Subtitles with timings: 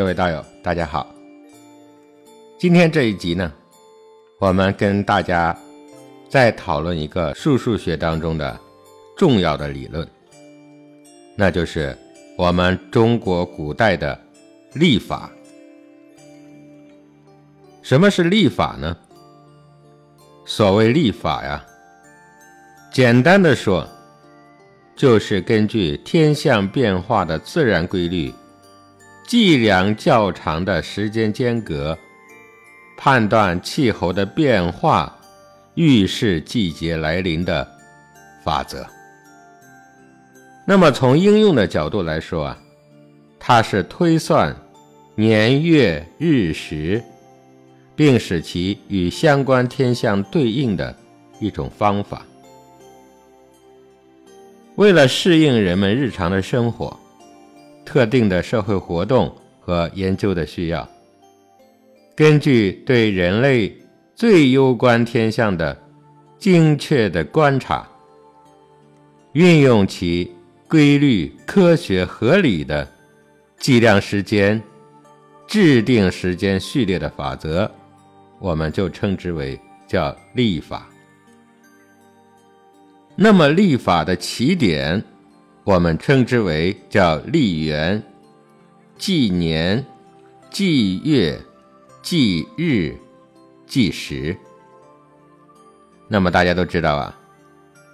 [0.00, 1.14] 各位道友，大家好。
[2.58, 3.52] 今天这一集呢，
[4.38, 5.54] 我们跟大家
[6.26, 8.58] 再讨论一个数数学当中的
[9.14, 10.08] 重要的理论，
[11.36, 11.94] 那就是
[12.38, 14.18] 我们中国古代的
[14.72, 15.30] 历法。
[17.82, 18.96] 什么是历法呢？
[20.46, 21.62] 所谓历法呀，
[22.90, 23.86] 简单的说，
[24.96, 28.32] 就是根据天象变化的自然规律。
[29.30, 31.96] 计量较长的时间间隔，
[32.96, 35.16] 判断气候的变化，
[35.76, 37.64] 预示季节来临的
[38.44, 38.84] 法则。
[40.66, 42.58] 那么从应用的角度来说啊，
[43.38, 44.52] 它是推算
[45.14, 47.00] 年月日时，
[47.94, 50.92] 并使其与相关天象对应的
[51.38, 52.26] 一种方法。
[54.74, 56.98] 为了适应人们日常的生活。
[57.90, 60.88] 特定的社会活动和研究的需要，
[62.14, 63.76] 根据对人类
[64.14, 65.76] 最攸关天象的
[66.38, 67.84] 精确的观察，
[69.32, 70.30] 运用其
[70.68, 72.86] 规律、科学、合理的
[73.58, 74.62] 计量时间、
[75.48, 77.68] 制定时间序列的法则，
[78.38, 80.88] 我们就称之为叫历法。
[83.16, 85.02] 那么历法的起点。
[85.70, 88.02] 我们称之为叫历元、
[88.98, 89.86] 纪年、
[90.50, 91.40] 纪月、
[92.02, 92.92] 纪日、
[93.68, 94.36] 纪时。
[96.08, 97.16] 那么大家都知道啊，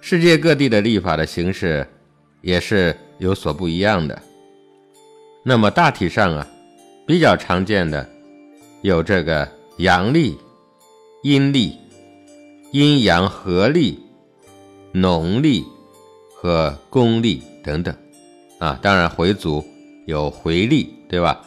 [0.01, 1.87] 世界各地的历法的形式
[2.41, 4.19] 也是有所不一样的。
[5.43, 6.47] 那么大体上啊，
[7.05, 8.09] 比较常见的
[8.81, 9.47] 有这个
[9.77, 10.35] 阳历、
[11.21, 11.77] 阴历、
[12.71, 13.99] 阴阳合历、
[14.93, 15.63] 农历
[16.33, 17.43] 和公历。
[17.67, 17.93] 等等，
[18.59, 19.61] 啊，当然回族
[20.05, 21.37] 有回历，对吧？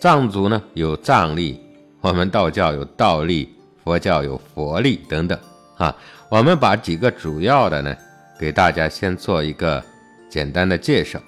[0.00, 1.60] 藏族呢有藏历，
[2.00, 3.54] 我们道教有道历，
[3.84, 5.38] 佛教有佛历等等，
[5.76, 5.94] 啊，
[6.30, 7.94] 我们把几个主要的呢，
[8.40, 9.84] 给大家先做一个
[10.30, 11.20] 简单的介绍。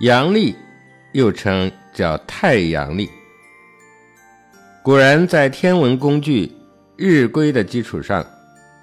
[0.00, 0.56] 阳历
[1.12, 3.10] 又称叫太阳历，
[4.82, 6.50] 古人在天文工具
[6.96, 8.24] 日规的基础上，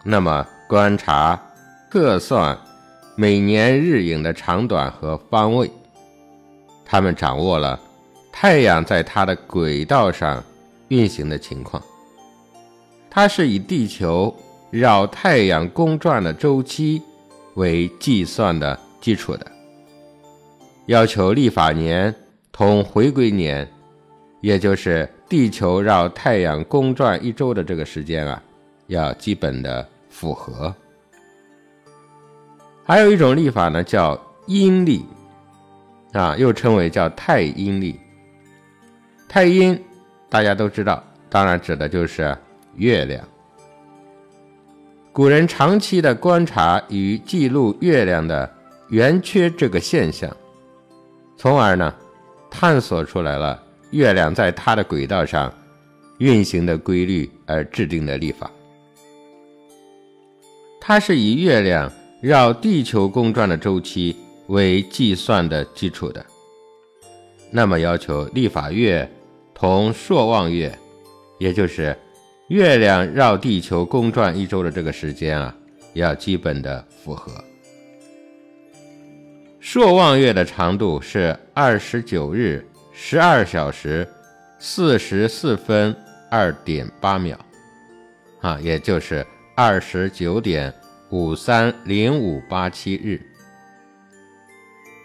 [0.04, 1.40] 那么观察。
[1.94, 2.58] 测算
[3.16, 5.70] 每年日影的长短和方位，
[6.84, 7.80] 他们掌握了
[8.32, 10.44] 太阳在它的轨道上
[10.88, 11.80] 运行的情况。
[13.12, 14.36] 它是以地球
[14.72, 17.00] 绕太阳公转的周期
[17.54, 19.46] 为计算的基础的，
[20.88, 22.12] 要求历法年
[22.52, 23.72] 同回归年，
[24.42, 28.42] 也就是地球绕太阳公转一周的这个时间啊，
[28.88, 30.76] 要基本的符合。
[32.86, 35.06] 还有一种历法呢，叫阴历，
[36.12, 37.98] 啊，又称为叫太阴历。
[39.30, 39.82] 太阴
[40.30, 42.38] 大家都知道，当然指的就是
[42.76, 43.26] 月亮。
[45.14, 48.52] 古人长期的观察与记录月亮的
[48.90, 50.30] 圆缺这个现象，
[51.38, 51.96] 从而呢，
[52.50, 55.54] 探索出来了月亮在它的轨道上
[56.18, 58.52] 运行的规律而制定的历法。
[60.82, 61.90] 它是以月亮。
[62.24, 64.16] 绕地球公转的周期
[64.48, 66.26] 为计算的基础的，
[67.52, 69.12] 那么要求历法月
[69.54, 70.74] 同朔望月，
[71.38, 71.94] 也就是
[72.48, 75.54] 月亮绕地球公转一周的这个时间啊，
[75.96, 77.30] 要基本的符合。
[79.60, 84.08] 朔望月的长度是二十九日十二小时
[84.60, 85.94] 四十四分
[86.32, 87.38] 二点八秒，
[88.40, 89.28] 啊，也就是
[89.58, 90.74] 二十九点。
[91.14, 93.22] 五三零五八七日，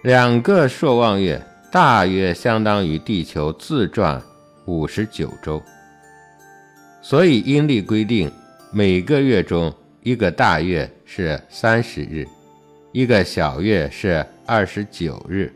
[0.02, 1.38] 两个朔望月
[1.70, 4.22] 大约相当于地球自转
[4.64, 5.62] 五十九周，
[7.02, 8.32] 所以阴历规定
[8.72, 9.70] 每个月中
[10.02, 12.26] 一个大月是三十日，
[12.90, 15.52] 一个小月是二十九日，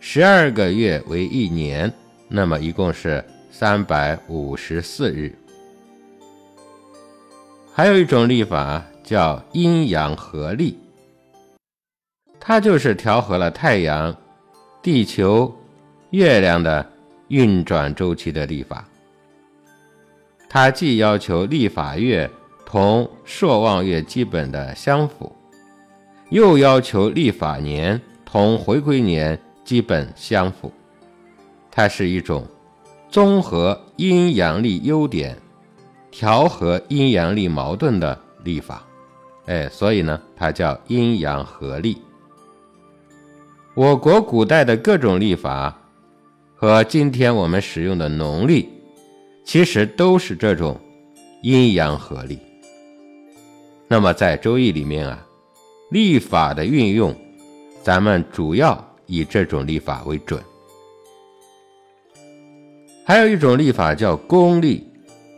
[0.00, 1.88] 十二个月为一年，
[2.26, 5.32] 那么一共是三百五十四日。
[7.72, 8.84] 还有一种历法。
[9.08, 10.76] 叫阴阳合历，
[12.38, 14.14] 它就是调和了太阳、
[14.82, 15.50] 地球、
[16.10, 16.86] 月亮的
[17.28, 18.86] 运转周期的历法。
[20.46, 22.30] 它既要求历法月
[22.66, 25.34] 同朔望月基本的相符，
[26.28, 30.70] 又要求历法年同回归年基本相符。
[31.70, 32.46] 它是一种
[33.08, 35.34] 综合阴阳历优点、
[36.10, 38.84] 调和阴阳历矛盾的历法。
[39.48, 41.96] 哎，所以呢，它叫阴阳合历。
[43.74, 45.74] 我国古代的各种历法
[46.54, 48.68] 和今天我们使用的农历，
[49.44, 50.78] 其实都是这种
[51.42, 52.38] 阴阳合历。
[53.88, 55.26] 那么在《周易》里面啊，
[55.90, 57.16] 历法的运用，
[57.82, 60.38] 咱们主要以这种历法为准。
[63.06, 64.86] 还有一种历法叫公历，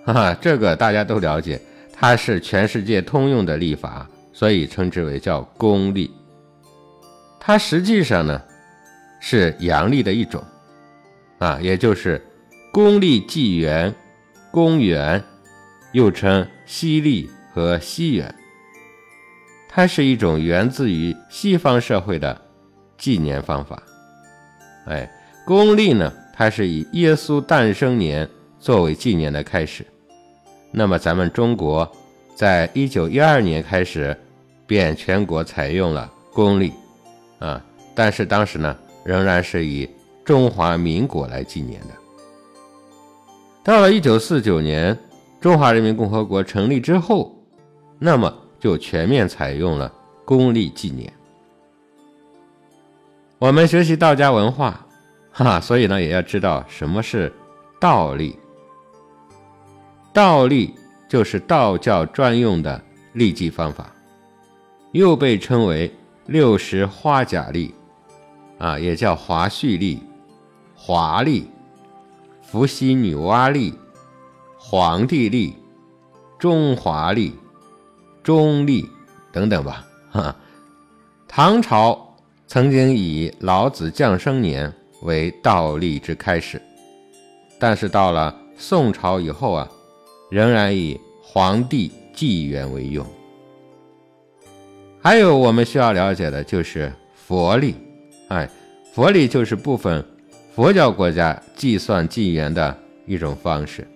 [0.04, 1.60] 哈哈，这个大家都了解，
[2.00, 6.10] 它是全世界通用的历法，所以称之为叫公历。
[7.38, 8.40] 它实际上呢
[9.20, 10.42] 是阳历的一种，
[11.38, 12.24] 啊，也就是
[12.72, 13.94] 公历纪元、
[14.50, 15.22] 公元，
[15.92, 18.34] 又称西历和西元。
[19.68, 22.40] 它是一种源自于西方社会的
[22.96, 23.82] 纪年方法。
[24.86, 25.06] 哎，
[25.44, 26.10] 公历呢？
[26.32, 28.26] 它是以耶稣诞生年
[28.58, 29.84] 作为纪年的开始，
[30.70, 31.90] 那么咱们中国
[32.34, 34.16] 在一九一二年开始
[34.66, 36.72] 便全国采用了公历，
[37.38, 37.62] 啊，
[37.94, 39.88] 但是当时呢仍然是以
[40.24, 41.88] 中华民国来纪念的。
[43.62, 44.96] 到了一九四九年
[45.40, 47.34] 中华人民共和国成立之后，
[47.98, 49.92] 那么就全面采用了
[50.24, 51.12] 公历纪念。
[53.38, 54.86] 我们学习道家文化。
[55.32, 57.32] 哈，所以呢，也要知道什么是
[57.78, 58.36] 道立。
[60.12, 60.74] 倒立
[61.08, 63.92] 就是道教专用的历纪方法，
[64.92, 65.92] 又被称为
[66.26, 67.74] 六十花甲历，
[68.58, 70.02] 啊，也叫华胥历、
[70.74, 71.48] 华历、
[72.42, 73.74] 伏羲女娲历、
[74.58, 75.56] 黄帝历、
[76.38, 77.34] 中华历、
[78.22, 78.88] 中历
[79.32, 79.86] 等等吧。
[80.10, 80.36] 哈，
[81.28, 82.16] 唐朝
[82.46, 84.72] 曾经以老子降生年。
[85.02, 86.60] 为倒立之开始，
[87.58, 89.66] 但是到了宋朝以后啊，
[90.30, 93.06] 仍然以黄帝纪元为用。
[95.02, 97.74] 还有我们需要了解的就是佛历，
[98.28, 98.48] 哎，
[98.92, 100.04] 佛历就是部分
[100.54, 103.86] 佛教国家计算纪元的一种方式。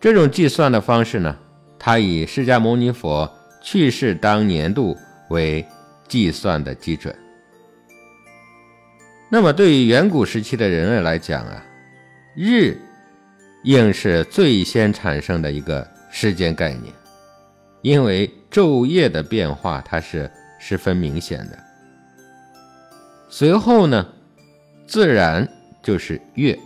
[0.00, 1.36] 这种计算的方式呢，
[1.78, 3.30] 它以释迦牟尼佛
[3.62, 4.96] 去世当年度
[5.30, 5.64] 为
[6.08, 7.14] 计算的基准。
[9.28, 11.64] 那么，对于远古时期的人类来讲啊，
[12.36, 12.78] 日
[13.66, 16.84] 应是最先产生的一个时间概念，
[17.82, 20.30] 因为昼夜的变化它是
[20.60, 21.58] 十分明显的。
[23.28, 24.06] 随后呢，
[24.86, 25.46] 自然
[25.82, 26.56] 就是月，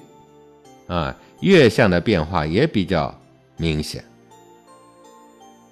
[0.88, 3.18] 啊，月相的变化也比较
[3.56, 4.04] 明显。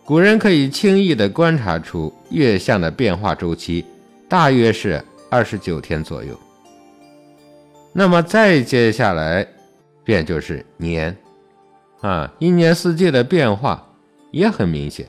[0.07, 3.85] 古人可以轻易地观察出月相的变化周期，
[4.31, 6.35] 大约是二十九天左右。
[7.93, 9.47] 那么再接下来，
[10.09, 11.15] 便就是年，
[12.01, 13.91] 啊，一年四季的变化
[14.31, 15.07] 也很明显。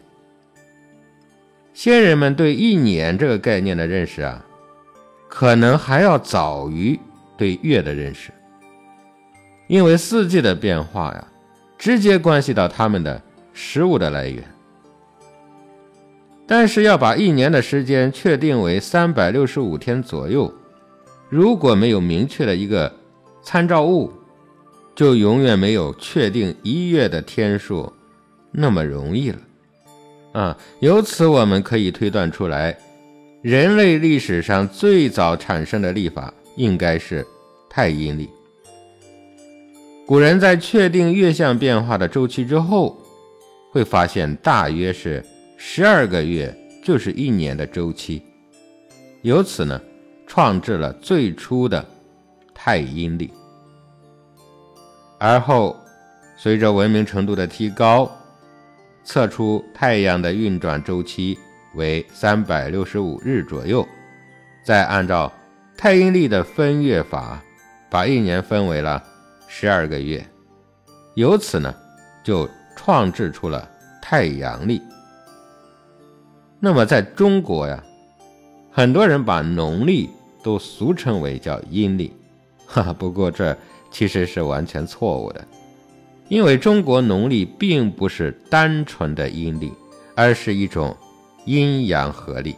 [1.73, 4.45] 先人们对一年这个概念的认识啊，
[5.29, 6.99] 可能还要早于
[7.37, 8.29] 对月的认识，
[9.69, 11.27] 因为四季的变化呀，
[11.77, 13.21] 直接关系到他们的
[13.53, 14.43] 食物的来源。
[16.45, 20.53] 但是要把一年的时间确定为三百六十五天左右。
[21.29, 22.93] 如果没有明确的一个
[23.41, 24.11] 参照物，
[24.99, 27.89] 就永远没有确定一月的天数
[28.51, 29.37] 那么容易了。
[30.33, 32.77] 啊，由此我们可以推断出来，
[33.41, 37.25] 人类历史上最早产生的历法应该是
[37.69, 38.29] 太阴历。
[40.05, 43.01] 古人在确定月相变化的周期之后，
[43.71, 45.23] 会发现大约是
[45.55, 46.53] 十二个月
[46.83, 48.21] 就是一年的周期，
[49.21, 49.79] 由此呢。
[50.27, 51.83] 创制了最初的
[52.53, 53.31] 太阴历，
[55.19, 55.77] 而后
[56.37, 58.09] 随着文明程度的提高，
[59.03, 61.37] 测出太阳的运转周期
[61.75, 63.87] 为三百六十五日左右，
[64.63, 65.31] 再按照
[65.77, 67.43] 太阴历的分月法，
[67.89, 69.03] 把一年分为了
[69.47, 70.25] 十二个月，
[71.15, 71.75] 由此呢，
[72.23, 73.69] 就创制出了
[74.01, 74.81] 太阳历。
[76.59, 77.83] 那么在中国呀，
[78.71, 80.09] 很多人把农历。
[80.41, 82.13] 都俗称为叫阴历，
[82.65, 83.55] 哈， 不过这
[83.91, 85.47] 其实是完全错误的，
[86.27, 89.71] 因为中国农历并不是单纯的阴历，
[90.15, 90.95] 而是一种
[91.45, 92.55] 阴阳合历。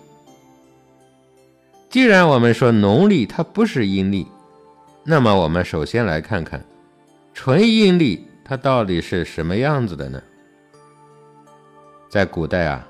[1.89, 4.27] 既然我们说农历它不是阴历，
[5.03, 6.63] 那么我们首先来看看
[7.33, 10.21] 纯阴历它到底是什么样子的呢？
[12.09, 12.87] 在古代啊，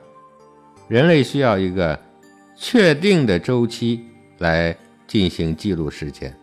[0.87, 1.99] 人类需要一个
[2.55, 4.05] 确定的周期。
[4.41, 6.35] 来进行记录时间。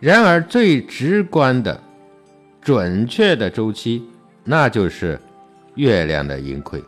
[0.00, 1.80] 然而，最直观的、
[2.60, 4.02] 准确的周期，
[4.44, 5.20] 那就是
[5.74, 6.82] 月亮的盈亏。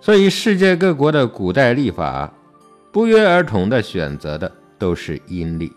[0.00, 2.32] 所以，世界各国的古代历法
[2.92, 5.72] 不约而同的选择的都是阴历。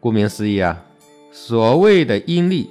[0.00, 0.82] 顾名思义啊，
[1.30, 2.70] 所谓的阴历，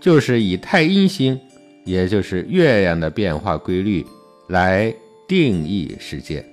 [0.00, 1.40] 就是以太阴星，
[1.84, 4.06] 也就是月亮的变化规律
[4.48, 4.94] 来
[5.26, 6.48] 定义时间。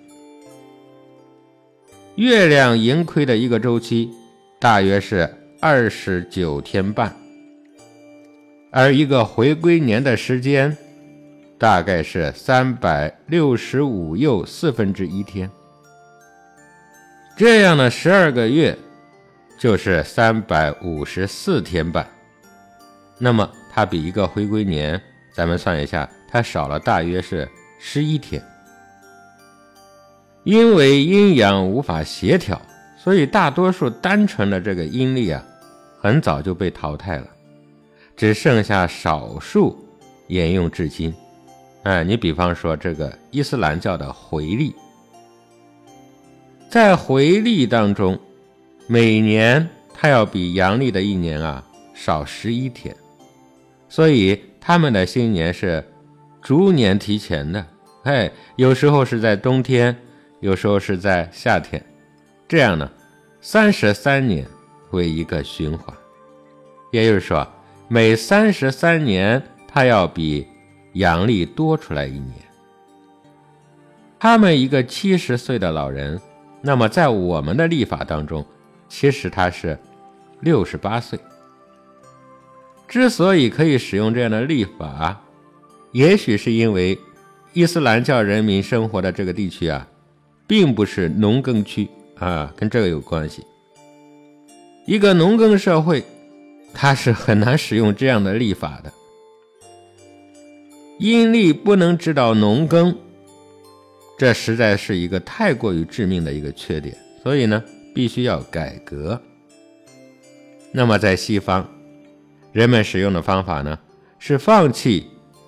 [2.15, 4.12] 月亮盈亏的一个周期
[4.60, 7.15] 大约是二十九天半，
[8.72, 10.75] 而一个回归年的时间
[11.58, 15.50] 大概是三百六十五又四分之一天。
[17.36, 18.77] 这样的十二个月。
[19.60, 22.03] 就是三百五十四天半，
[23.20, 25.00] 那么它比一个回归年，
[25.32, 28.44] 咱们算一下，它少了大约是十一天。
[30.43, 32.62] 因为阴阳无法协调，
[32.98, 35.43] 所以大多数单纯的这个阴历啊，
[36.00, 37.27] 很早就被淘汰了，
[38.15, 39.77] 只剩下少数
[40.27, 41.13] 沿用至今。
[41.83, 44.75] 哎，你比方说这个伊斯兰教的回历，
[46.69, 48.19] 在回历当中。
[48.88, 52.93] 每年它要比阳历的一年啊少十一天，
[53.88, 55.81] 所以他们的新年是
[56.41, 57.65] 逐年提前的。
[58.03, 59.95] 哎，有时候是在冬天，
[60.41, 61.83] 有时候是在夏天，
[62.48, 62.91] 这样呢，
[63.39, 64.45] 三十三年
[64.89, 65.95] 为一个循环，
[66.91, 67.48] 也就是说，
[67.88, 70.45] 每三十三年它要比
[70.93, 72.33] 阳历多出来一年。
[74.19, 76.19] 他们一个七十岁的老人，
[76.62, 78.45] 那么在我们的历法当中。
[78.93, 79.79] 其实他是
[80.41, 81.17] 六十八岁。
[82.89, 85.24] 之所以可以使用这样的历法，
[85.93, 87.00] 也许是因为
[87.53, 89.88] 伊斯兰教人民生活的这个地区啊，
[90.51, 93.41] 并不是农耕区啊，跟这个有关系。
[94.86, 96.03] 一个农耕社会，
[96.74, 98.91] 它是很难使用这样的历法的。
[101.00, 102.93] 阴历不能指导农耕，
[104.20, 106.98] 这实在是一个太过于致命的一个缺点。
[107.24, 107.63] 所以呢。
[107.93, 109.22] 必须要改革。
[110.72, 111.70] 那么，在西方，
[112.53, 113.77] 人们使用的方法呢，
[114.17, 115.08] 是放弃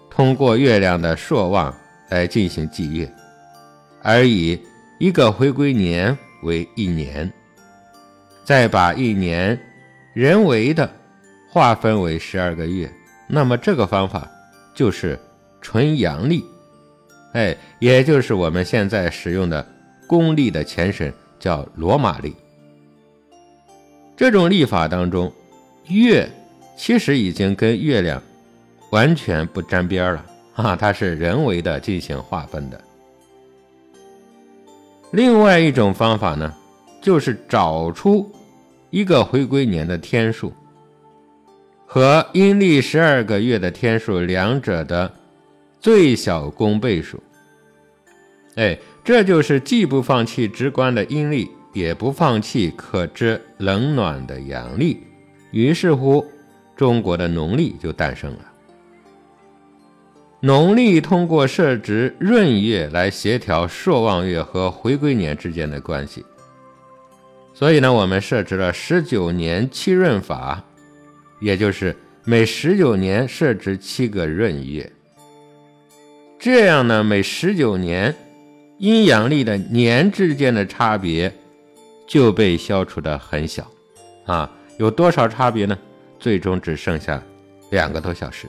[0.10, 1.74] 通过月亮的朔望
[2.10, 3.10] 来进行祭月，
[4.02, 4.60] 而以
[5.04, 7.30] 一个回归年为一年，
[8.46, 9.60] 再把一年
[10.14, 10.90] 人为的
[11.50, 12.90] 划分为十二个月。
[13.28, 14.32] 那么，这个方法
[14.74, 15.20] 就是
[15.60, 16.46] 纯阳历，
[17.34, 19.68] 哎，也就是我们现在使用的
[20.08, 21.14] 公历的前身。
[21.38, 22.34] 叫罗马历，
[24.16, 25.30] 这种历法当中，
[25.88, 26.26] 月
[26.78, 28.24] 其实已经跟月亮
[28.92, 32.80] 完全不沾边了啊，它是人为的进行划分的。
[35.14, 36.52] 另外一种方法呢，
[37.00, 38.30] 就是找出
[38.90, 40.52] 一个回归年的天数
[41.86, 45.14] 和阴历十二个月的天数两者的
[45.80, 47.22] 最小公倍数，
[48.56, 48.78] 哎。
[49.06, 55.04] 这就是既不放弃直观的阴历，也不放弃可知冷暖的阳历，
[55.52, 56.26] 于是乎，
[56.74, 58.53] 中国的农历就诞生了。
[60.46, 66.26] 农历通过设置闰月来协调朔望月和回归年之间的关系，
[67.54, 70.62] 所以呢，我们设置了十九年七闰法，
[71.40, 71.96] 也就是
[72.26, 74.92] 每十九年设置七个闰月，
[76.38, 78.14] 这样呢，每十九年。
[78.80, 81.34] 阴阳历的年之间的差别
[82.06, 83.66] 就被消除的很小，
[84.26, 85.78] 啊，有多少差别呢？
[86.20, 87.24] 最终只剩下
[87.70, 88.46] 两个多小时。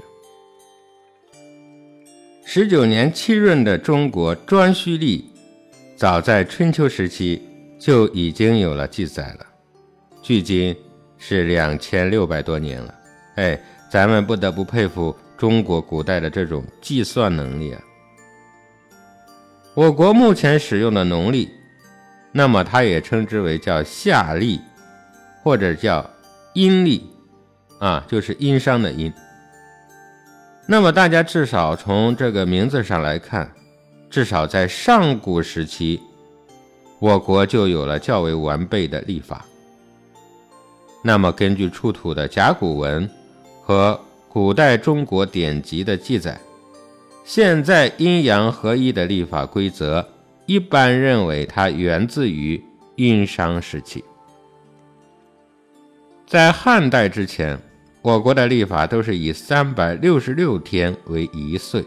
[2.46, 5.24] 十九年七闰的中国颛顼历，
[5.96, 7.42] 早在春秋时期
[7.78, 9.46] 就已经有了记载了，
[10.22, 10.76] 距今
[11.16, 12.94] 是两千六百多年了。
[13.36, 13.58] 哎，
[13.90, 17.80] 咱们不得不佩服中国古代的这种计算能力啊。
[19.72, 21.48] 我国目前使用的农历，
[22.30, 24.60] 那么它也称之为叫夏历，
[25.42, 26.08] 或者叫
[26.52, 27.08] 阴历，
[27.80, 29.12] 啊，就是殷商的殷。
[30.66, 33.52] 那么大家至少从这个名字上来看，
[34.08, 36.00] 至少在上古时期，
[36.98, 39.44] 我国就有了较为完备的历法。
[41.02, 43.08] 那么根据出土的甲骨文
[43.62, 46.40] 和古代中国典籍的记载。
[47.26, 50.06] 现在阴阳合一的历法规则，
[50.46, 52.62] 一般认为它源自于
[52.96, 54.04] 殷商时期。
[56.26, 57.58] 在汉代之前，
[58.04, 61.82] 我国的历法都是以三百六十六天为一岁。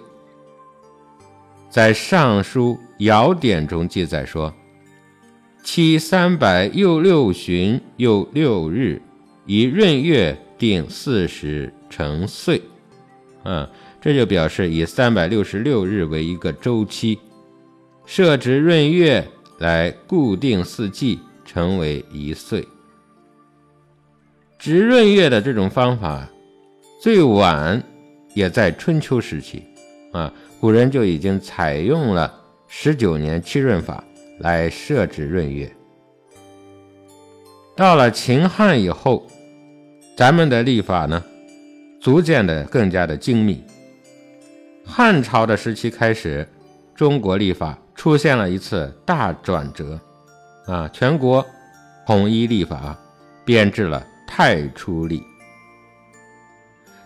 [1.69, 4.51] 在《尚书·尧典》中记载说
[5.63, 8.99] ：“期三百又六旬又六日，
[9.45, 12.59] 以闰月定四十成岁。”
[13.45, 13.69] 嗯。
[14.01, 17.19] 这就表示以三百六十六日为一个周期，
[18.05, 19.27] 设置闰月
[19.59, 22.65] 来固定四季，成为一岁。
[24.67, 26.27] 值闰月的这种方法，
[26.99, 27.81] 最晚
[28.33, 29.63] 也在春秋时期
[30.11, 32.29] 啊，古人就已经采用了
[32.67, 34.03] 十九年七闰法
[34.39, 35.73] 来设置闰月。
[37.77, 39.25] 到了秦汉以后，
[40.17, 41.23] 咱们的历法呢，
[42.01, 43.63] 逐渐的更加的精密。
[44.85, 46.45] 汉朝的时期开始，
[46.93, 49.97] 中国历法出现了一次大转折，
[50.65, 51.45] 啊，全国
[52.05, 52.99] 统一历法，
[53.45, 55.23] 编制了太初历。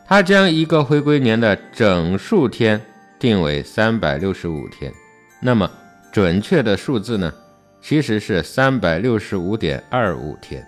[0.05, 2.81] 他将一个回归年的整数天
[3.17, 4.91] 定为三百六十五天，
[5.39, 5.71] 那么
[6.11, 7.33] 准确的数字呢？
[7.81, 10.67] 其实是三百六十五点二五天。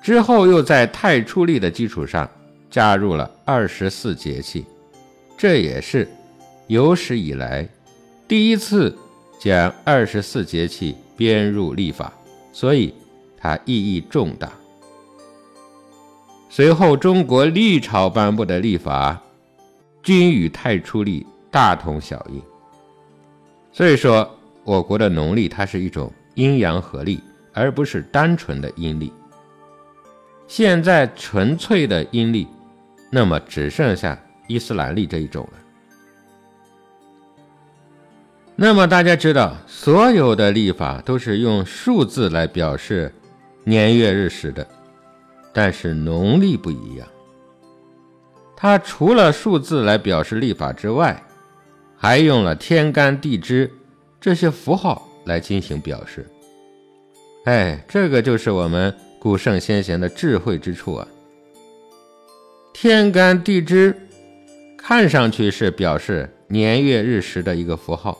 [0.00, 2.30] 之后又在太初历的基础上
[2.70, 4.64] 加入了二十四节气，
[5.36, 6.08] 这也是
[6.68, 7.68] 有史以来
[8.28, 8.96] 第一次
[9.40, 12.12] 将二十四节气编入历法，
[12.52, 12.94] 所以
[13.36, 14.52] 它意义重大。
[16.56, 19.20] 随后，中国历朝颁布的历法
[20.02, 22.40] 均与太初历大同小异，
[23.72, 24.26] 所以说。
[24.64, 27.20] 我国的农历，它是一种阴阳合历，
[27.52, 29.12] 而不是单纯的阴历。
[30.48, 32.48] 现在纯粹的阴历，
[33.10, 35.58] 那么只剩下伊斯兰历这一种了。
[38.56, 43.14] 那么大家知道，所有的历法都是用数字来表示
[43.62, 44.66] 年月日时的，
[45.56, 47.08] 但是农历不一样，
[48.54, 51.24] 它除了数字来表示历法之外，
[51.96, 53.72] 还用了天干地支。
[54.20, 56.26] 这些符号来进行表示，
[57.46, 61.08] 哎，这个就是我们古圣先贤的智慧之处啊。
[62.74, 63.98] 天干地支
[64.76, 68.18] 看上去是表示年月日时的一个符号，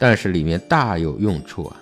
[0.00, 1.80] 但是里面大有用处啊。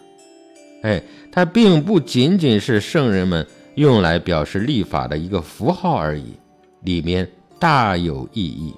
[0.82, 1.02] 哎，
[1.32, 3.46] 它并不仅仅是圣人们
[3.78, 6.36] 用来表示历法的一个符号而已，
[6.80, 7.28] 里面
[7.60, 8.74] 大有意义。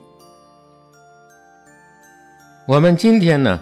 [2.67, 3.59] 我们今天呢？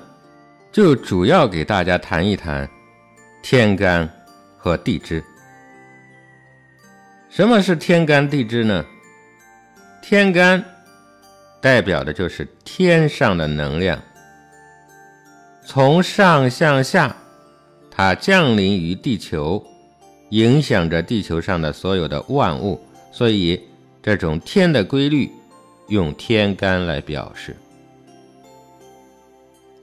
[0.73, 2.69] 就主要给大家谈一谈
[3.43, 4.09] 天干
[4.57, 5.23] 和地支。
[7.31, 8.85] 什么是天干地支呢？
[10.03, 10.63] 天干
[11.61, 13.99] 代表的就是天上的能量，
[15.65, 17.17] 从上向下，
[17.91, 19.65] 它降临于地球，
[20.31, 23.61] 影响着地球上的所有的万物，所以
[24.03, 25.31] 这种天的规律
[25.89, 27.57] 用天干来表示。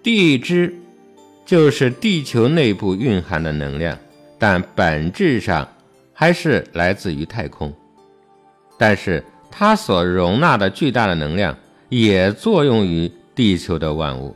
[0.03, 0.73] 地支
[1.45, 3.97] 就是地球内部蕴含的能量，
[4.37, 5.67] 但本质上
[6.13, 7.73] 还是来自于太空。
[8.77, 11.57] 但是它所容纳的巨大的能量
[11.89, 14.35] 也作用于地球的万物。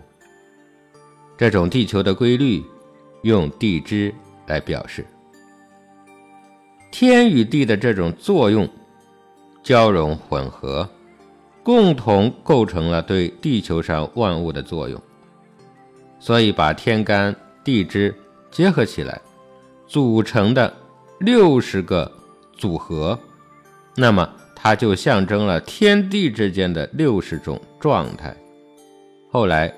[1.37, 2.63] 这种地球的规律
[3.21, 4.13] 用地支
[4.47, 5.05] 来表示。
[6.91, 8.67] 天与地的这种作用
[9.63, 10.87] 交融混合，
[11.63, 14.99] 共同构成了对地球上万物的作用。
[16.19, 18.13] 所以，把天干地支
[18.51, 19.21] 结合起来
[19.87, 20.73] 组成的
[21.19, 22.11] 六十个
[22.57, 23.17] 组合，
[23.95, 28.35] 那么它就象征了天地之间的六十种状态。
[29.31, 29.73] 后来，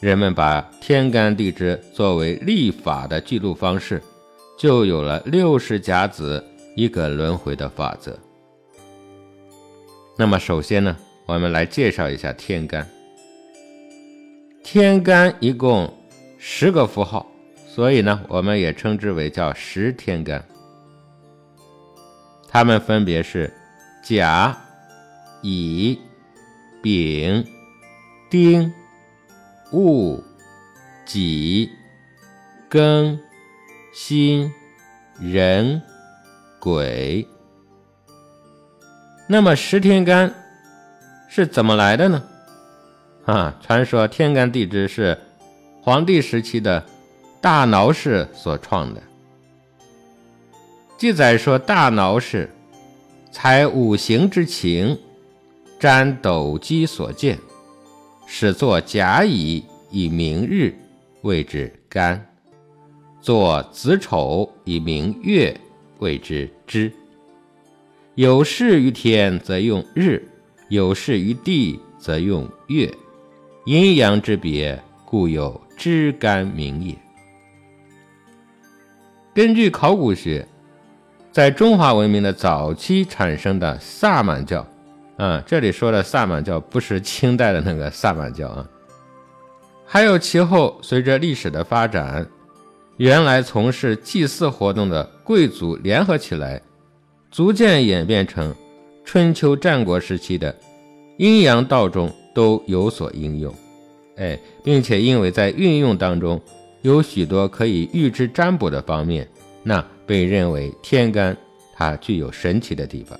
[0.00, 4.02] 人们把天干地支作为历法的记录方式，
[4.58, 6.42] 就有了六十甲子
[6.74, 8.18] 一个轮回的法则。
[10.16, 12.88] 那么，首先呢，我们来介绍一下天干。
[14.62, 15.92] 天干一共
[16.38, 17.26] 十个符号，
[17.66, 20.44] 所以呢，我们也称之为叫十天干。
[22.48, 23.52] 它们分别是
[24.02, 24.56] 甲、
[25.42, 25.98] 乙、
[26.80, 27.44] 丙、
[28.30, 28.72] 丁、
[29.72, 30.22] 戊、
[31.04, 31.70] 己、
[32.70, 33.18] 庚、
[33.92, 34.52] 辛、
[35.20, 35.82] 壬、
[36.64, 37.28] 鬼。
[39.28, 40.34] 那么十天干
[41.28, 42.24] 是怎么来的呢？
[43.26, 45.18] 啊，传说天干地支是
[45.82, 46.82] 黄帝时期的
[47.38, 49.02] 大挠氏所创的。
[50.96, 52.48] 记载说，大挠氏
[53.30, 54.98] 采五行之情，
[55.78, 57.38] 占斗箕所见，
[58.26, 60.74] 始作甲乙以明日，
[61.20, 62.18] 谓之干；
[63.20, 65.54] 作子丑以明月，
[66.04, 66.92] 谓之支。
[68.14, 70.20] 有事于天，则用日；
[70.68, 72.92] 有事于地，则用月。
[73.64, 76.94] 阴阳之别，故有知干名也。
[79.34, 80.46] 根据考古学，
[81.32, 84.64] 在中华文明的早期产生的萨满教，
[85.16, 88.68] 啊，这里说的萨满教不是清代的那个萨满教啊，
[89.86, 92.24] 还有其后随着历史的发展，
[92.96, 96.60] 原来从事祭祀活动的贵族联合起来，
[97.30, 98.54] 逐渐演变成
[99.04, 100.54] 春秋战国时期的
[101.18, 103.52] 阴阳道中都有所应用。
[104.16, 106.40] 哎，并且因为在运用当中
[106.82, 109.28] 有许多可以预知占卜的方面，
[109.64, 111.36] 那被认为天干
[111.74, 113.18] 它具有神奇的地方。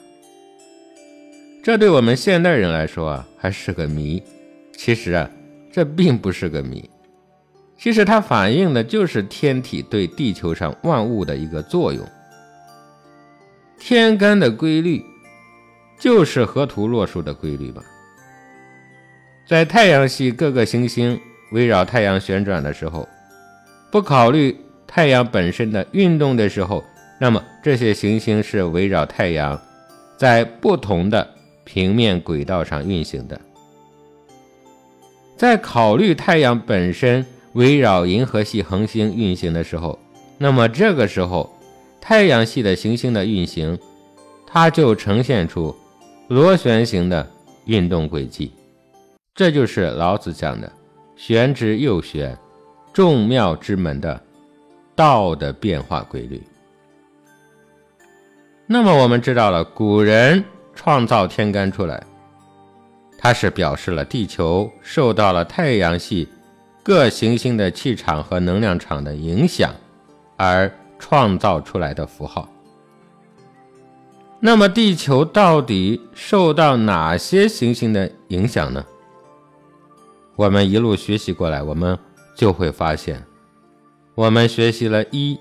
[1.65, 4.23] 这对我们现代人来说啊，还是个谜。
[4.77, 5.29] 其实啊，
[5.73, 6.89] 这并不是个谜，
[7.77, 12.07] 其实它反映的就是天体对地球上万物的一个作用。
[13.79, 15.05] 天干的规律，
[15.99, 17.83] 就是河图洛书的规律吧。
[19.47, 21.21] 在太阳系各个行星
[21.53, 23.07] 围绕太阳旋转的时候，
[23.91, 26.83] 不考虑太阳本身的运动的时候，
[27.21, 29.61] 那么这些行星是围绕太阳
[30.17, 31.29] 在不同的
[31.65, 33.39] 平面轨道上运行的。
[35.37, 39.99] 在考虑太阳本身围绕银河系恒星运行的时候，
[40.39, 41.53] 那么这个时候
[42.01, 43.79] 太阳系的行星的运行，
[44.47, 45.75] 它就呈现出
[46.29, 47.29] 螺旋形的
[47.65, 48.53] 运动轨迹。
[49.35, 50.71] 这就是老子讲的
[51.17, 52.37] “玄之又玄，
[52.93, 54.21] 众妙之门”的
[54.95, 56.41] 道的变化规律。
[58.67, 60.43] 那么我们知道了，古人
[60.75, 62.03] 创造天干出来，
[63.19, 66.29] 它是表示了地球受到了太阳系
[66.85, 69.75] 各行星的气场和能量场的影响
[70.37, 72.47] 而创造出来的符号。
[74.39, 78.85] 那么地球到底受到哪些行星的影响呢？
[80.37, 81.99] 我们一路学习过来，我们
[82.37, 83.25] 就会发现，
[84.15, 85.39] 我们学习了一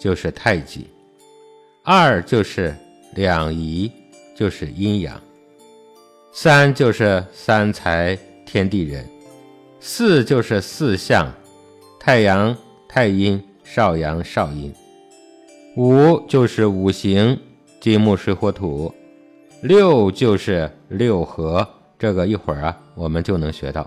[0.00, 0.88] 就是太极，
[1.84, 2.74] 二就是
[3.14, 3.88] 两仪，
[4.34, 5.20] 就是阴阳，
[6.32, 9.08] 三就是三才天地人，
[9.86, 11.30] 四就是四象，
[12.00, 12.56] 太阳
[12.88, 14.72] 太阴少阳少阴，
[15.76, 17.38] 五就是五行
[17.82, 18.92] 金木水火土，
[19.60, 21.68] 六就是六合，
[21.98, 23.86] 这个一会儿啊我们就能学到。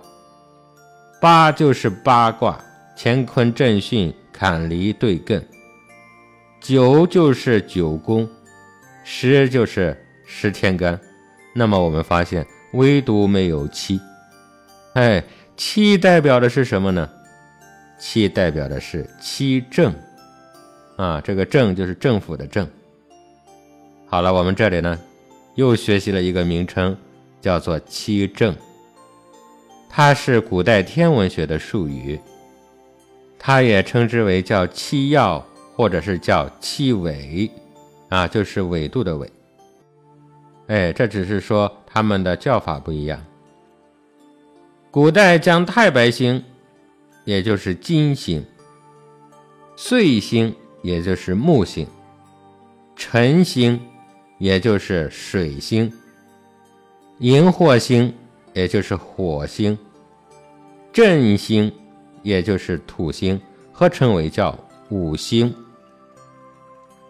[1.20, 2.64] 八就是八卦，
[2.96, 5.42] 乾坤震巽坎离兑艮。
[6.62, 8.30] 九就是九宫，
[9.04, 11.00] 十就是十天干。
[11.56, 14.00] 那么我们发现，唯独没有七。
[14.94, 15.24] 哎，
[15.58, 17.10] 七代表的是什么呢？
[18.00, 19.92] 七代表的是七政
[20.98, 22.68] 啊，这个政就是政府的政。
[24.06, 24.98] 好了，我们这里呢
[25.56, 26.96] 又学习了一个名称，
[27.42, 28.56] 叫做七政。
[29.90, 32.20] 它是古代天文学的术语，
[33.40, 35.44] 它也称之为叫七曜，
[35.76, 37.50] 或者是叫七纬，
[38.10, 39.28] 啊，就是纬度的纬。
[40.68, 43.20] 哎，这只是说他们的叫法不一样。
[44.92, 46.44] 古代将太白星，
[47.26, 48.42] 也就是金星；
[49.76, 51.86] 岁星，也就是木星；
[52.96, 53.80] 辰星，
[54.38, 55.92] 也就是水星；
[57.20, 58.14] 荧惑星。
[58.54, 59.78] 也就是火星、
[60.92, 61.72] 震星，
[62.24, 63.40] 也就是土星，
[63.72, 64.58] 合称为叫
[64.90, 65.54] 五星。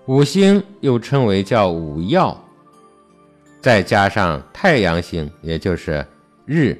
[0.07, 2.37] 五星又称为叫五曜，
[3.61, 6.05] 再加上太阳星，也就是
[6.45, 6.77] 日，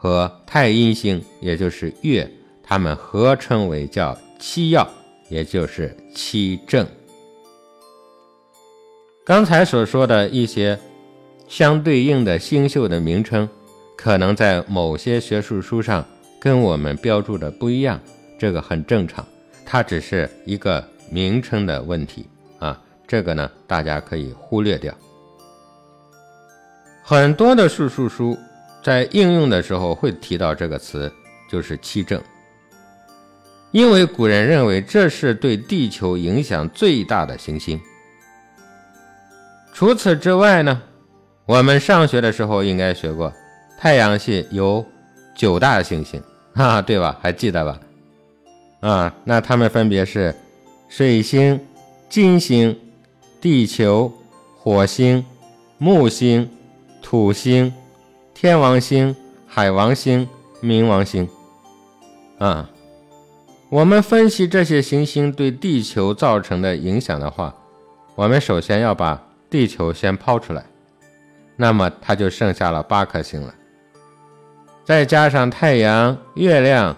[0.00, 2.26] 和太阴星，也就是月，
[2.62, 4.88] 它们合称为叫七曜，
[5.28, 6.86] 也就是七正。
[9.26, 10.78] 刚才所说的一些
[11.46, 13.46] 相对应的星宿的名称。
[14.02, 16.02] 可能在某些学术书上
[16.40, 18.00] 跟我们标注的不一样，
[18.38, 19.22] 这个很正常，
[19.66, 22.26] 它只是一个名称的问题
[22.58, 22.82] 啊。
[23.06, 24.94] 这个呢，大家可以忽略掉。
[27.02, 28.38] 很多的术数书
[28.82, 31.12] 在应用的时候会提到这个词，
[31.50, 32.20] 就是七正，
[33.70, 37.80] 因为古人认为这是对地球影响最大的行星。
[39.72, 40.82] 除此之外呢，
[41.46, 43.32] 我们上学的时候应该学过。
[43.78, 44.84] 太阳系有
[45.34, 46.22] 九大行星，
[46.54, 47.18] 哈， 对吧？
[47.22, 47.80] 还记得吧？
[48.80, 50.34] 啊，那它们分别是
[50.88, 51.58] 水星、
[52.08, 52.78] 金星、
[53.40, 54.12] 地球、
[54.58, 55.24] 火星、
[55.78, 56.50] 木星、
[57.00, 57.72] 土星、
[58.40, 59.14] 天王星、
[59.46, 60.26] 海王星、
[60.62, 61.28] 冥王星。
[62.38, 62.70] 啊，
[63.68, 67.54] 我们分析这些行星对地球造成的影响的话，
[68.14, 70.64] 我们首先要把地球先抛出来，
[71.54, 73.54] 那么它就剩下了八颗星了。
[74.86, 76.96] 再加上太阳、月亮，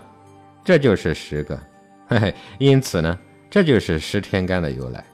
[0.62, 1.58] 这就是十个。
[2.06, 3.18] 嘿嘿，因此呢，
[3.50, 5.04] 这就是十天干的由来。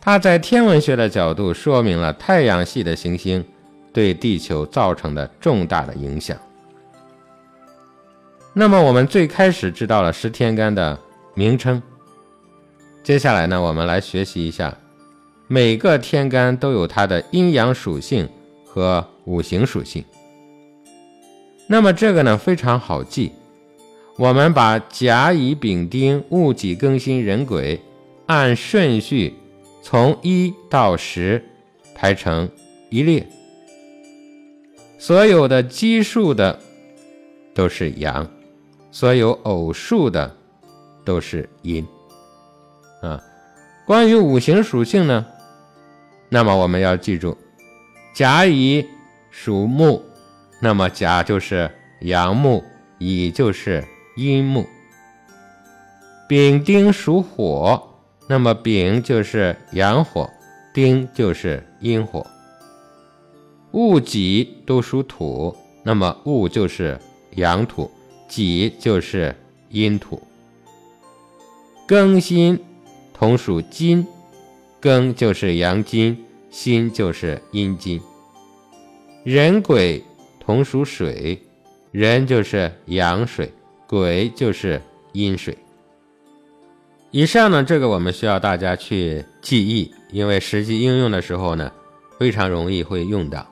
[0.00, 3.44] 它在天文学的角度说明了太阳系的行星
[3.92, 6.36] 对地球造成的重大的影响。
[8.54, 10.98] 那么我们最开始知道了十天干的
[11.34, 11.80] 名称，
[13.04, 14.76] 接下来呢，我们来学习一下，
[15.46, 18.28] 每个天干都有它的阴阳属性
[18.66, 20.04] 和五行属性。
[21.68, 23.30] 那么这个呢非常好记，
[24.16, 27.80] 我们把甲乙丙丁戊己庚辛壬癸
[28.26, 29.34] 按顺序
[29.82, 31.44] 从一到十
[31.94, 32.48] 排成
[32.90, 33.28] 一列，
[34.98, 36.58] 所有的奇数的
[37.54, 38.28] 都是阳。
[38.90, 40.34] 所有偶数的
[41.04, 41.86] 都是阴
[43.02, 43.22] 啊。
[43.86, 45.26] 关于五行属性呢，
[46.30, 47.36] 那么我们要记住，
[48.14, 48.84] 甲乙
[49.30, 50.02] 属木，
[50.60, 52.64] 那么甲就是阳木，
[52.98, 53.84] 乙就是
[54.16, 54.64] 阴木；
[56.26, 57.94] 丙丁属火，
[58.26, 60.28] 那么丙就是阳火，
[60.72, 62.26] 丁就是阴火；
[63.72, 66.98] 戊己都属土，那么戊就是
[67.36, 67.90] 阳土。
[68.30, 69.34] 己就是
[69.70, 70.20] 阴土，
[71.88, 72.62] 庚辛
[73.14, 74.06] 同属金，
[74.82, 76.14] 庚就是阳金，
[76.50, 77.98] 辛就是阴金。
[79.24, 80.04] 壬癸
[80.38, 81.40] 同属水，
[81.90, 83.50] 壬就是阳水，
[83.86, 85.56] 癸就是阴水。
[87.10, 91.72] 以上呢，这个我们需要大家去记忆，因为实际应用的时候呢，
[92.18, 93.46] 非常容易会用到。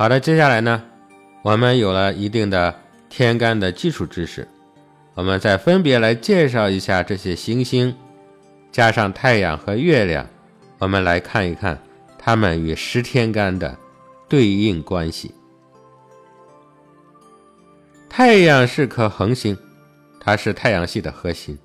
[0.00, 0.82] 好的，接下来呢，
[1.42, 2.74] 我们有了一定的。
[3.10, 4.48] 天干的基础知识，
[5.12, 7.94] 我们再分别来介绍一下这些行星，
[8.72, 10.26] 加上太阳和月亮，
[10.78, 11.78] 我们来看一看
[12.18, 13.76] 它们与十天干的
[14.26, 15.34] 对应关系。
[18.08, 19.54] 太阳是颗恒星，
[20.18, 21.58] 它是太阳系的核心。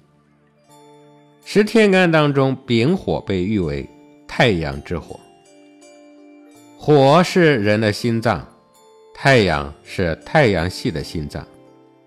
[1.46, 3.90] 十天干当中，丙火被誉为
[4.28, 5.18] 太阳之火，
[6.86, 8.48] 火是人的心脏。
[9.12, 11.44] 太阳是太阳系的心脏，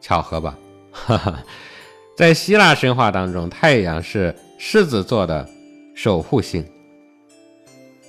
[0.01, 0.57] 巧合吧？
[0.93, 1.43] 哈哈，
[2.17, 5.45] 在希腊神话当中，太阳是狮子座的
[5.97, 6.64] 守护星。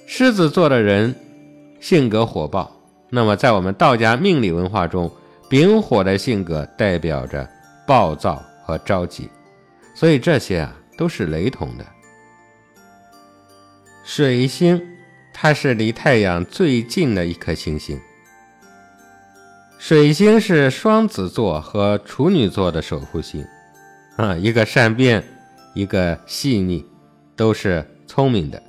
[0.06, 1.16] 狮子座的人
[1.80, 2.72] 性格火爆，
[3.10, 5.12] 那么在我们道家命理文化中，
[5.50, 7.50] 丙火的性格代表着
[7.88, 9.28] 暴躁和着急，
[9.96, 11.86] 所以这些啊都是雷同的。
[14.04, 14.80] 水星，
[15.42, 17.98] 它是离太阳最近的一颗行星。
[19.78, 23.46] 水星是双子座和处女座的守护星，
[24.18, 25.24] 啊，一个善变，
[25.74, 26.86] 一个细腻，
[27.38, 28.62] 都是聪明的。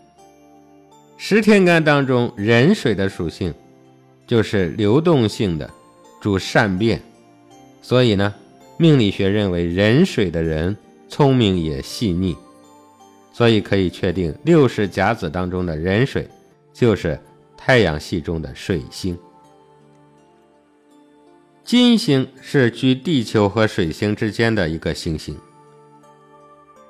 [1.16, 3.52] 十天干当中，壬水的属性
[4.24, 5.68] 就是流动性的，
[6.20, 7.02] 主善变，
[7.82, 8.32] 所以呢，
[8.76, 10.76] 命理学认为壬水的人
[11.08, 12.36] 聪明也细腻，
[13.32, 16.28] 所以可以确定六十甲子当中的壬水
[16.72, 17.20] 就是
[17.56, 19.18] 太阳系中的水星。
[21.62, 25.36] 金星是居地球和水星之间的一个行星。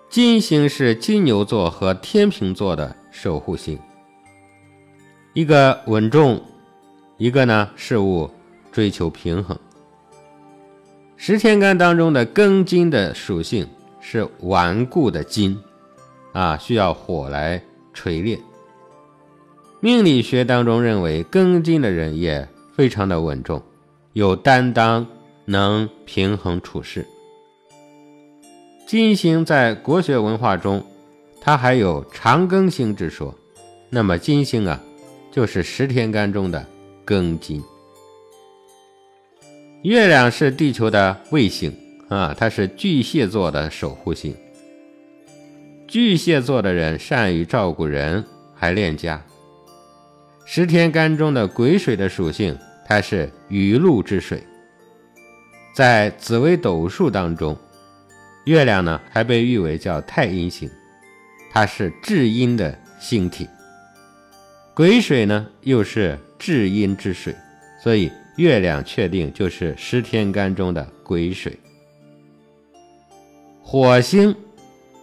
[0.09, 3.79] 金星是金牛座和天平座的守护星，
[5.35, 6.43] 一个稳重，
[7.17, 8.31] 一个呢事物
[8.73, 9.57] 追求平衡。
[11.17, 13.69] 十天干当中的庚金的属性
[14.01, 15.57] 是顽固的金，
[16.33, 17.63] 啊，需要火来
[17.93, 18.41] 锤炼。
[19.83, 23.63] 命理学当中认为庚金的人也非常的稳重。
[24.13, 25.07] 有担当，
[25.47, 27.07] 能平衡处事。
[28.87, 30.85] 金星在国学文化中，
[31.41, 33.35] 它还有长庚星之说。
[33.89, 34.81] 那么金星啊，
[35.31, 36.67] 就是十天干中的
[37.07, 37.63] 庚金。
[39.83, 41.75] 月亮是地球的卫星
[42.09, 44.35] 啊，它是巨蟹座的守护星。
[45.89, 49.25] 巨蟹座的人善于照顾人，还恋家。
[50.53, 52.59] 十天干中的癸水的属性。
[52.85, 54.43] 它是雨露之水，
[55.73, 57.57] 在紫微斗数当中，
[58.47, 60.69] 月亮呢还被誉为叫太阴星，
[61.53, 63.49] 它是至阴的星体。
[64.75, 67.33] 癸水呢又是至阴之水，
[67.81, 71.57] 所以月亮确定就是十天干中的癸水。
[73.63, 74.35] 火星，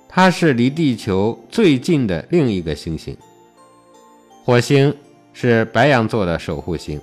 [0.10, 3.16] 它是离地球最近的另一个星星。
[4.44, 4.94] 火星
[5.40, 7.00] 是白羊座的守护星。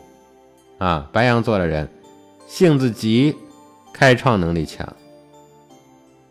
[0.78, 1.88] 啊，白羊座的人
[2.48, 3.36] 性子急，
[3.92, 4.92] 开创能力强。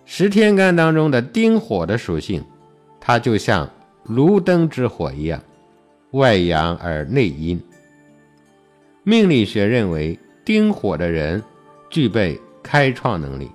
[0.03, 2.43] 十天干当中的丁火的属性，
[2.99, 3.69] 它就像
[4.03, 5.41] 炉灯之火一样，
[6.11, 7.57] 外阳而内阴。
[9.03, 11.41] 命理学认为，丁火的人
[11.89, 13.49] 具备开创能力，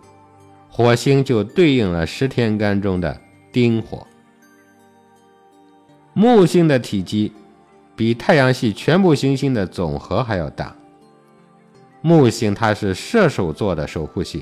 [0.70, 3.20] 火星就对应了十天干中的
[3.52, 4.06] 丁火。
[6.14, 7.30] 木星的体积
[7.98, 10.72] 比太阳系全部行星的总和还要大。
[12.00, 14.40] 木星它是射手座的守护星。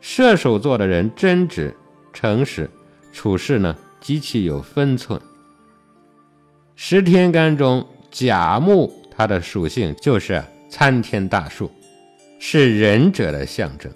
[0.00, 1.72] 射手座的人真挚、
[2.12, 2.68] 诚实，
[3.12, 5.20] 处事呢极其有分寸。
[6.74, 11.70] 十天干中甲木，它的属性就是参天大树，
[12.40, 13.88] 是仁者的象征。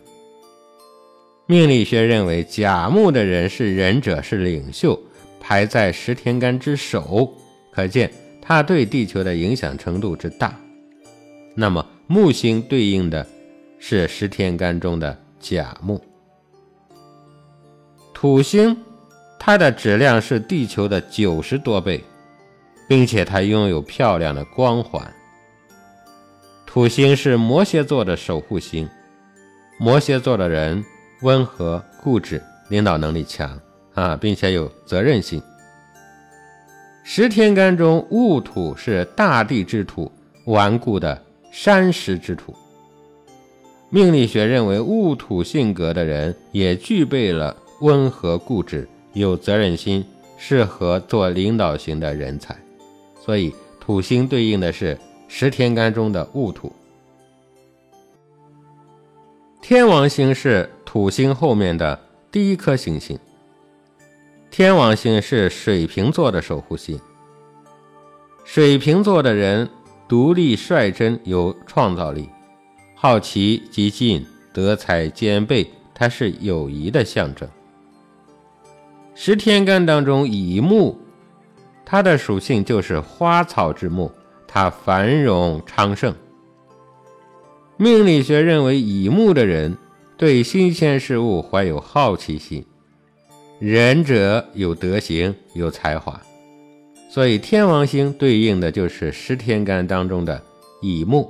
[1.47, 4.97] 命理学认为，甲木的人是仁者，是领袖，
[5.41, 7.35] 排在十天干之首，
[7.79, 8.11] 可见
[8.43, 10.53] 它对地球的影响程度之大。
[11.55, 13.25] 那么木星对应的
[13.79, 16.03] 是十天干中的甲木，
[18.13, 18.77] 土星，
[19.39, 22.03] 它的质量是地球的九十多倍。
[22.89, 25.15] 并且它拥有漂亮的光环。
[26.67, 28.89] 土星是摩羯座的守护星，
[29.79, 30.83] 摩羯座的人
[31.21, 33.61] 温和、固执，领导能力强
[33.93, 35.41] 啊，并且有责任心。
[37.11, 40.13] 十天干中戊土是大地之土，
[40.45, 41.19] 顽固的
[41.51, 42.55] 山石之土。
[43.89, 50.05] 命理学认为，戊土性格的人也具备了温和、固执、有责任心，
[50.37, 52.55] 适合做领导型的人才。
[53.25, 54.97] 所以，土星对应的是
[55.29, 56.71] 十天干中的戊土。
[59.63, 61.99] 天王星是土星后面的
[62.31, 63.19] 第一颗行星。
[64.59, 66.99] 天王星是水瓶座的守护星。
[68.43, 69.71] 水瓶座的人
[70.09, 72.29] 独立率真，有创造力，
[72.97, 77.49] 好奇、激进、德才兼备，它是友谊的象征。
[79.15, 80.99] 十天干当中乙木。
[81.85, 84.11] 它的属性就是花草之木，
[84.49, 86.13] 它繁荣昌盛。
[87.77, 89.79] 命理学认为，乙木的人
[90.17, 92.67] 对新鲜事物怀有好奇心，
[93.61, 96.21] 仁者有德行、有才华，
[97.11, 100.41] 所以天王星对应的就是十天干当中的
[100.81, 101.29] 乙木。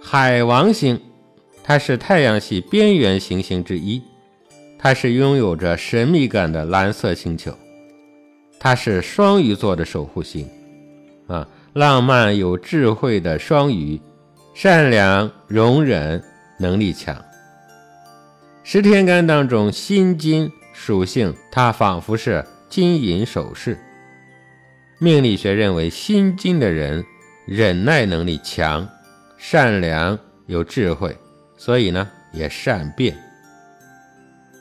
[0.00, 1.00] 海王星，
[1.64, 4.00] 它是太阳系边缘行星之一，
[4.78, 7.52] 它是拥有着神秘感的蓝色星球。
[8.60, 10.48] 它是双鱼座的守护星，
[11.26, 14.00] 啊，浪漫有智慧的双鱼，
[14.54, 16.22] 善良容忍，
[16.60, 17.20] 能力强。
[18.66, 23.78] 十天干当中，辛金属性，它仿佛是金银首饰。
[24.98, 27.04] 命理学认为，辛金的人
[27.46, 28.88] 忍耐能力强，
[29.36, 31.14] 善良有智慧，
[31.58, 33.14] 所以呢也善变。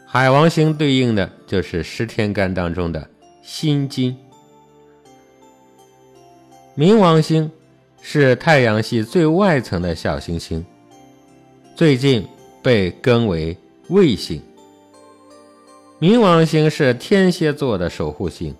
[0.05, 3.09] 海王星对应的就是十天干当中的。
[3.41, 4.17] 心金，
[6.77, 7.49] 冥王星
[8.01, 10.65] 是太阳系最外层的小行星，
[11.73, 12.27] 最近
[12.61, 13.57] 被更为
[13.89, 14.41] 卫星。
[15.99, 18.53] 冥王星是天蝎座的守护星，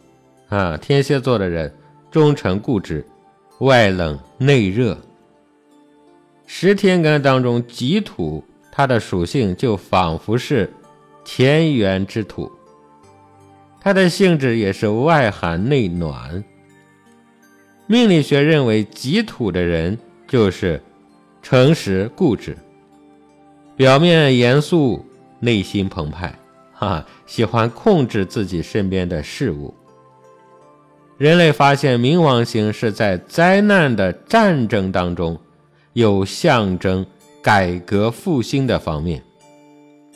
[0.50, 1.74] 啊，天蝎座的人
[2.10, 3.06] 忠诚固执，
[3.60, 4.98] 外冷内热。
[6.46, 10.72] 十天干当中己土，它的属性就仿佛是
[11.26, 12.52] 田园之土。
[13.82, 16.44] 它的性质也是外寒内暖。
[17.88, 20.82] 命理学认为，己土的人就是
[21.42, 22.56] 诚实固执，
[23.76, 25.06] 表面严肃，
[25.44, 26.34] 内心澎湃，
[26.72, 29.74] 哈，喜欢控制自己身边的事物。
[31.18, 35.38] 人类发现冥王星是在灾难的战争当中，
[35.92, 37.06] 有象征
[37.42, 39.22] 改革复兴的方面，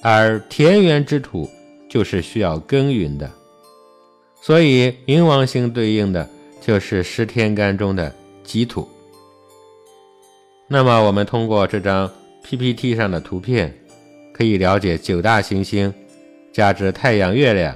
[0.01, 1.49] 而田园之土
[1.89, 3.29] 就是需要耕耘的。
[4.41, 6.27] 所以，冥王星对应的
[6.61, 8.13] 就是十天干中的
[8.43, 8.87] 己土。
[10.69, 12.09] 那么，我们通过这张
[12.43, 13.77] PPT 上的图片，
[14.37, 15.91] 可以了解九大行星
[16.53, 17.75] 加之太阳、月亮，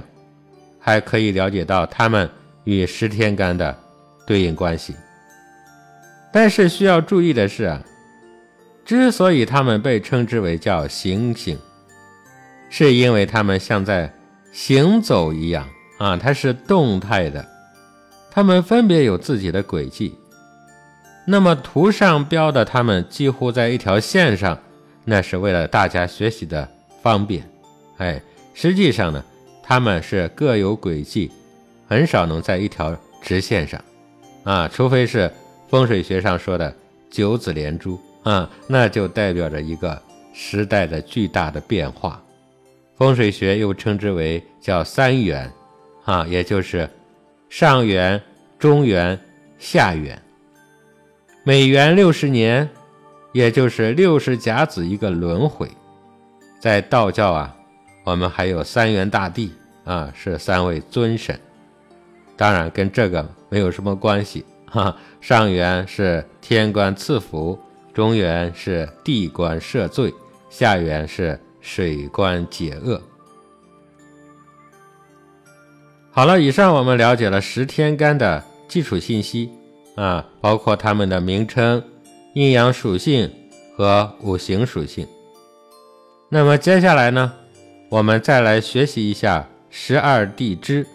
[0.78, 2.30] 还可以了解到它们
[2.64, 3.76] 与十天干的
[4.26, 4.94] 对应关系。
[6.32, 7.82] 但是需要注意的是啊，
[8.84, 11.58] 之所以它们被称之为叫行星，
[12.70, 14.12] 是因为它们像在
[14.52, 15.68] 行走一样。
[15.98, 17.46] 啊，它是动态的，
[18.28, 20.12] 它们分别有自己的轨迹。
[21.24, 24.58] 那么图上标的它们几乎在一条线上，
[25.04, 26.68] 那是为了大家学习的
[27.02, 27.42] 方便。
[27.98, 28.20] 哎，
[28.54, 29.24] 实际上呢，
[29.62, 31.30] 它们是各有轨迹，
[31.88, 33.82] 很少能在一条直线上。
[34.44, 35.30] 啊，除非是
[35.68, 36.74] 风水学上说的
[37.10, 40.00] 九子连珠啊，那就代表着一个
[40.32, 42.22] 时代的巨大的变化。
[42.96, 45.50] 风水学又称之为叫三元。
[46.04, 46.90] 啊，也就是
[47.48, 48.20] 上元、
[48.58, 49.16] 中元、
[49.56, 50.20] 下元，
[51.44, 52.68] 每元六十年，
[53.32, 55.68] 也就是六十甲子一个轮回。
[56.60, 57.56] 在道教啊，
[58.04, 59.52] 我们还有三元大帝
[59.84, 61.38] 啊，是三位尊神，
[62.36, 67.58] 当然跟这个没有什么关系哈，上元是天官赐福，
[67.92, 70.14] 中元是地官赦罪，
[70.48, 73.02] 下元是水官解厄。
[76.12, 79.50] 好了，以上我们了解了十天干的基础信息
[79.96, 81.82] 啊，包括它们的名称、
[82.34, 83.30] 阴阳属性
[83.76, 85.06] 和五行属性。
[86.28, 87.32] 那么接下来呢，
[87.90, 90.86] 我们再来学习一下十二地支。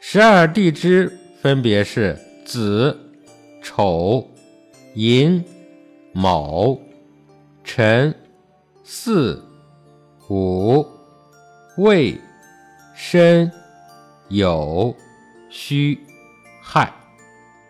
[0.00, 2.98] 十二地支分别是子、
[3.62, 4.28] 丑、
[4.94, 5.44] 寅、
[6.12, 6.78] 卯、
[7.64, 8.14] 辰、
[8.84, 9.42] 巳、
[10.28, 10.86] 午、
[11.78, 12.20] 未。
[12.94, 13.50] 申、
[14.30, 14.94] 酉、
[15.50, 15.98] 戌、
[16.60, 16.92] 亥，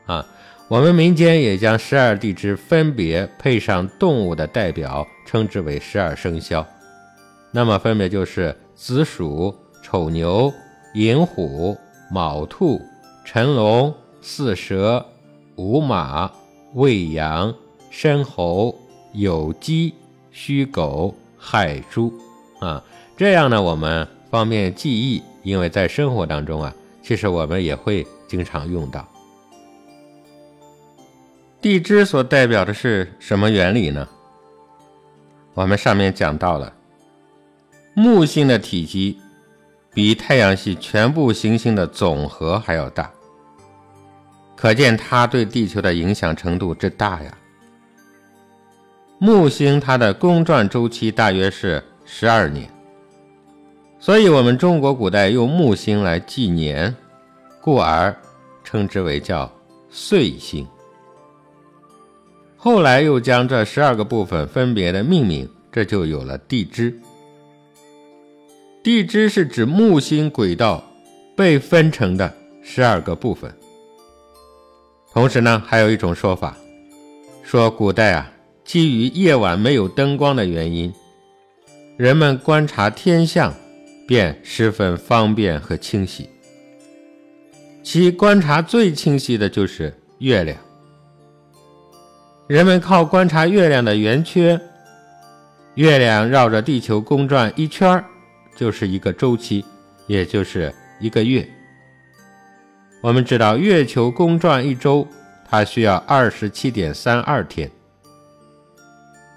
[0.05, 0.27] 啊，
[0.73, 6.67] 我们民间也将十二地支分别配上动物的代表，称之为十二生肖。
[7.51, 10.51] 那么分别就是子鼠、丑牛、
[10.95, 11.77] 寅虎、
[12.11, 12.81] 卯兔、
[13.23, 13.93] 辰龙、
[14.23, 15.05] 巳蛇、
[15.57, 16.33] 午马、
[16.73, 17.55] 未羊、
[17.91, 18.75] 申猴、
[19.15, 19.93] 酉鸡、
[20.31, 22.11] 戌狗、亥猪。
[22.61, 22.83] 啊，
[23.15, 24.09] 这样呢，我们。
[24.31, 29.07] 方便记忆，因为在生活当中啊，其实我们也会经常用到。
[31.63, 34.07] 地支所代表的是什么原理呢？
[35.55, 36.73] 我们上面讲到了，
[37.95, 39.17] 木星的体积
[39.95, 43.09] 比太阳系全部行星的总和还要大，
[44.57, 47.39] 可见它对地球的影响程度之大呀。
[49.21, 52.69] 木星它的公转周期大约是十二年。
[54.01, 56.93] 所以，我们中国古代用木星来纪年，
[57.61, 58.13] 故而
[58.65, 59.49] 称之为叫
[59.91, 60.67] 岁星。
[62.65, 66.97] 后来又将这十二个部分分别的命名，这就有了地支。
[68.85, 70.85] 地支是指木星轨道
[71.37, 72.33] 被分成的
[72.63, 73.53] 十二个部分。
[75.13, 76.57] 同时呢，还有一种说法，
[77.43, 78.31] 说古代啊，
[78.65, 80.95] 基于夜晚没有灯光的原因，
[81.97, 83.53] 人们观察天象。
[84.05, 86.29] 便十分方便和清晰。
[87.83, 90.59] 其观察最清晰的就是月亮。
[92.53, 94.61] 人们靠观察月亮的圆缺，
[95.77, 98.05] 月亮绕着地球公转一圈
[98.55, 99.65] 就是一个周期，
[100.07, 101.49] 也就是一个月。
[103.01, 105.09] 我们知道，月球公转一周，
[105.49, 107.71] 它需要二十七点三二天。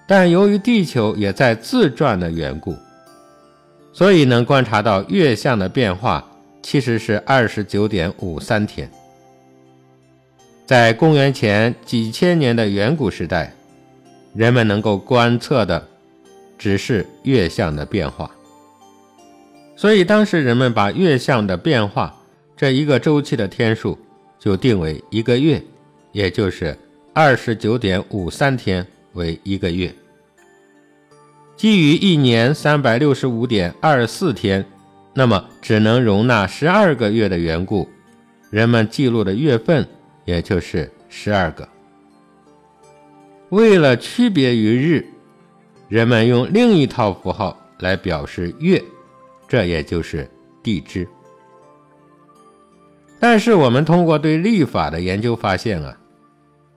[0.05, 2.76] 但由于地球也在自转的缘故。
[3.93, 6.22] 所以能观察到月相的变化，
[6.61, 8.91] 其实是二十九点五三天。
[10.66, 13.53] 在公元前几千年的远古时代，
[14.34, 15.88] 人们能够观测的
[16.57, 18.32] 只是月相的变化。
[19.76, 22.16] 所以当时人们把月相的变化
[22.57, 23.95] 这一个周期的天数
[24.39, 25.61] 就定为一个月，
[26.11, 26.76] 也就是
[27.13, 29.93] 二十九点五三天为一个月。
[31.55, 34.66] 基于一年三百六十五点二四天，
[35.13, 37.88] 那么只能容纳十二个月的缘故，
[38.49, 39.88] 人们记录的月份
[40.26, 41.67] 也就是十二个。
[43.49, 45.05] 为了区别于日，
[45.88, 48.84] 人们用另一套符号来表示月，
[49.47, 50.30] 这也就是
[50.61, 51.07] 地支。
[53.19, 55.97] 但是我们通过对历法的研究发现啊，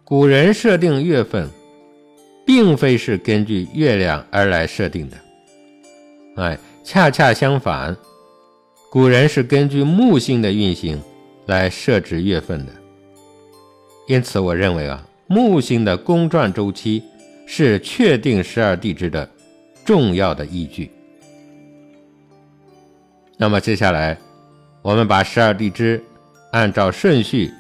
[0.05, 1.51] 古人设定月份。
[2.49, 5.17] 并非是根据月亮而来设定的，
[6.37, 7.95] 哎，恰恰相反，
[8.91, 10.99] 古人是根据木星的运行
[11.45, 12.73] 来设置月份的。
[14.09, 17.05] 因此，我认为啊，木星的公转周期
[17.47, 19.29] 是确定十二地支的
[19.85, 20.91] 重要的依据。
[23.37, 24.17] 那么，接下来
[24.81, 26.03] 我们把十二地支
[26.53, 27.53] 按照顺序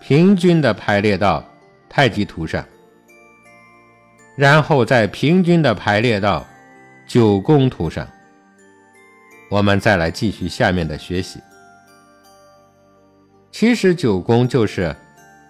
[0.00, 1.44] 平均的排列到
[1.88, 2.64] 太极图上。
[4.36, 6.46] 然后再平均的排列到
[7.04, 8.06] 九宫图上，
[9.50, 11.40] 我们再来继续下面的学习。
[13.50, 14.94] 其实九宫就是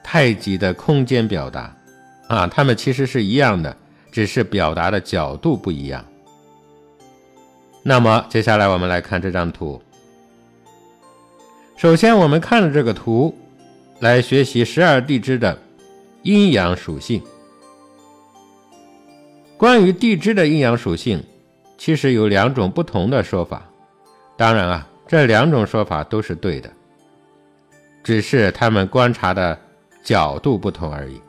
[0.08, 1.76] 太极的空间表达
[2.28, 3.76] 啊，它们其实是一样的，
[4.12, 6.04] 只是表达的角度不一样。
[7.82, 9.82] 那么接下来我们来看这张图。
[11.76, 13.36] 首先，我们看了这个图，
[13.98, 15.58] 来学习十二地支的
[16.22, 17.20] 阴阳属性。
[19.56, 21.20] 关于地支的阴阳属性，
[21.76, 23.68] 其实有两种不同的说法。
[24.36, 26.70] 当然啊，这两种说法都是对的，
[28.04, 29.58] 只是他们观察的
[30.06, 31.20] 角度不同而已。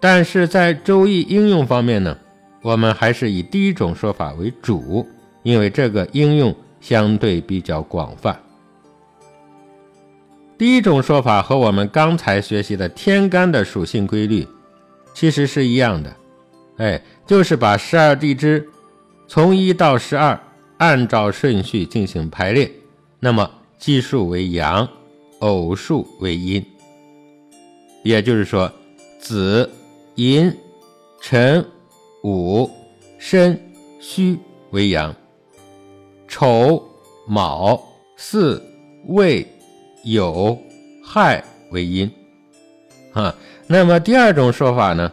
[0.00, 2.18] 但是在周易应用方面呢，
[2.62, 5.06] 我们还是以第一种说法为主，
[5.44, 8.36] 因为这个应用相对比较广泛。
[10.58, 14.46] 第一种说法和我们刚才学习的天干的属性规律
[15.14, 16.16] 其实是一样的，
[16.78, 18.68] 哎，就是把十二地支
[19.28, 20.38] 从一到十二
[20.78, 22.70] 按照顺序进行排列，
[23.20, 24.88] 那么奇数为阳，
[25.38, 26.64] 偶数为阴。
[28.02, 28.70] 也就是说，
[29.18, 29.68] 子、
[30.14, 30.54] 寅、
[31.20, 31.64] 辰、
[32.22, 32.70] 午、
[33.18, 33.60] 申、
[34.00, 34.38] 戌
[34.70, 35.14] 为阳，
[36.26, 36.82] 丑、
[37.26, 37.80] 卯、
[38.16, 38.60] 巳、
[39.06, 39.46] 未、
[40.04, 40.58] 酉、
[41.04, 42.10] 亥为阴。
[43.12, 43.34] 啊，
[43.66, 45.12] 那么第二种说法呢，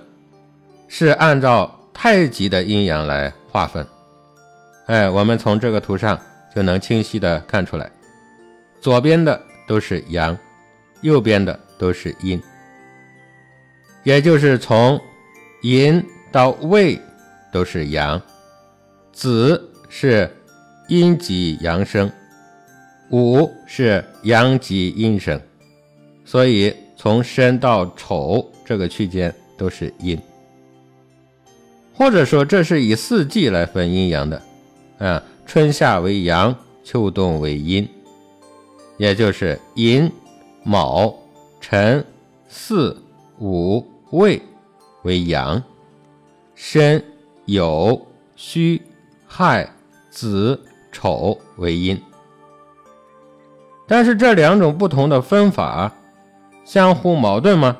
[0.87, 3.85] 是按照太极的阴阳来划分。
[4.85, 6.17] 哎，我们从这个图上
[6.55, 7.91] 就能清晰的看出来，
[8.79, 10.37] 左边的都是阳，
[11.01, 12.41] 右边的都是阴。
[14.07, 14.97] 也就是从
[15.63, 16.01] 寅
[16.31, 16.97] 到未
[17.51, 18.21] 都是阳，
[19.11, 20.33] 子是
[20.87, 22.09] 阴极阳生，
[23.09, 25.37] 午是阳极阴生，
[26.23, 30.17] 所以从申到丑这个区间都是阴。
[31.93, 34.41] 或者说，这是以四季来分阴阳的，
[34.99, 37.85] 啊，春夏为阳，秋冬为阴，
[38.95, 40.09] 也就是寅、
[40.63, 41.13] 卯、
[41.59, 42.05] 辰、
[42.47, 42.95] 巳、
[43.39, 43.85] 午。
[44.11, 44.41] 未
[45.03, 45.61] 为阳，
[46.55, 47.03] 申
[47.45, 48.01] 酉
[48.35, 48.81] 戌
[49.27, 49.69] 亥
[50.09, 50.59] 子
[50.91, 52.01] 丑为阴。
[53.87, 55.93] 但是这两种不同的分法
[56.65, 57.77] 相互矛盾吗？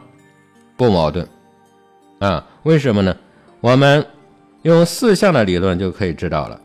[0.75, 1.27] 不矛盾
[2.19, 2.45] 啊？
[2.63, 3.15] 为什么呢？
[3.59, 4.05] 我们
[4.61, 6.61] 用四象的理论就可以知道了。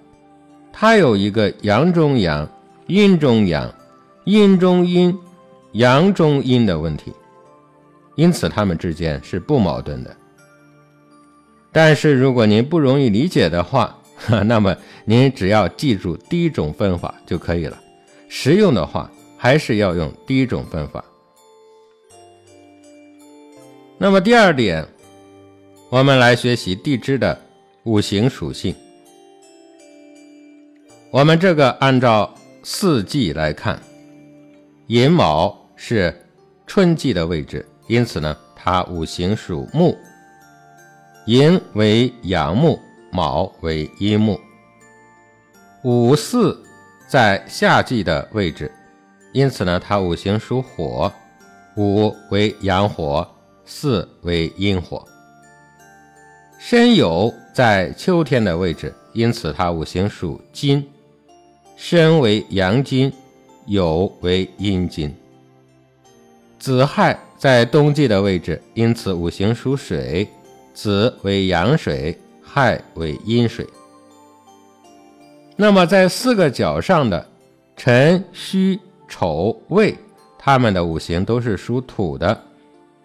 [0.72, 2.48] 它有一个阳中阳、
[2.86, 3.72] 阴中阳、
[4.24, 5.18] 阴中阴、
[5.72, 7.12] 阳中阴的问题。
[8.14, 10.16] 因此，他们之间是不矛盾的。
[11.72, 13.98] 但是，如果您不容易理解的话，
[14.46, 17.80] 那么您只要记住第一种分法就可以了。
[18.28, 21.02] 实用的话，还是要用第一种分法。
[23.96, 24.86] 那么第二点，
[25.88, 27.40] 我们来学习地支的
[27.84, 28.74] 五行属性。
[31.10, 33.80] 我们这个按照四季来看，
[34.88, 36.14] 寅卯是
[36.66, 37.64] 春季的位置。
[37.88, 39.98] 因此呢，它五行属木，
[41.26, 42.78] 寅为阳木，
[43.10, 44.40] 卯为阴木。
[45.82, 46.56] 午巳
[47.08, 48.70] 在夏季的位置，
[49.32, 51.12] 因此呢，它五行属火，
[51.76, 53.28] 午为阳火，
[53.64, 55.04] 巳为阴火。
[56.58, 60.88] 申酉在秋天的位置，因此它五行属金，
[61.76, 63.12] 申为阳金，
[63.66, 65.12] 酉为阴金。
[66.60, 67.18] 子亥。
[67.42, 70.28] 在冬季的位置，因此五行属水，
[70.72, 73.66] 子为阳水，亥为阴水。
[75.56, 77.28] 那么在四个角上的
[77.76, 78.78] 辰、戌、
[79.08, 79.92] 丑、未，
[80.38, 82.40] 它们的五行都是属土的。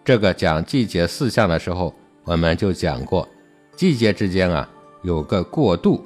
[0.04, 3.28] 这个讲季节四象的时候，我们就讲过，
[3.76, 4.70] 季节之间啊
[5.02, 6.00] 有个过渡，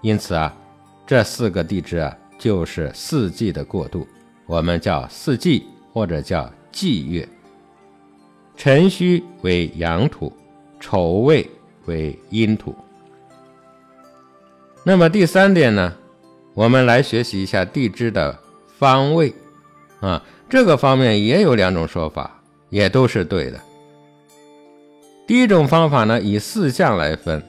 [0.00, 0.56] 因此啊
[1.06, 4.08] 这四个地支啊就是四季的过渡，
[4.46, 7.28] 我们叫四季或者叫季月。
[8.56, 10.32] 辰戌为阳土，
[10.80, 11.48] 丑未
[11.86, 12.74] 为阴土。
[14.84, 15.92] 那么第三点呢，
[16.54, 18.38] 我们来学习一下地支的
[18.78, 19.32] 方位
[20.00, 22.40] 啊，这个方面也有两种说法，
[22.70, 23.60] 也都是对的。
[25.26, 27.42] 第一种方法呢，以四象来分，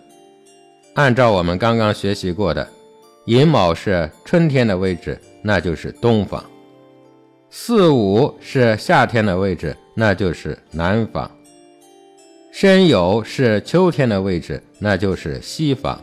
[0.94, 2.68] 按照我们刚刚学习过的，
[3.26, 6.42] 寅卯是春天的位置，那就是东方；
[7.50, 9.76] 巳午是夏天的位置。
[9.98, 11.32] 那就是南方，
[12.52, 15.98] 申酉是秋天的位置，那就是西方；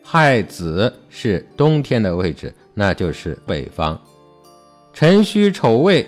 [0.00, 3.98] 亥子是冬天的位置，那就是北方；
[4.92, 6.06] 辰戌丑未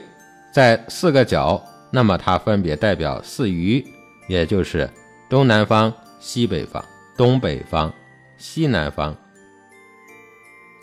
[0.52, 1.60] 在四个角，
[1.90, 3.84] 那么它分别代表四余，
[4.28, 4.88] 也就是
[5.28, 6.84] 东南方、西北方、
[7.16, 7.92] 东北方、
[8.38, 9.12] 西南方。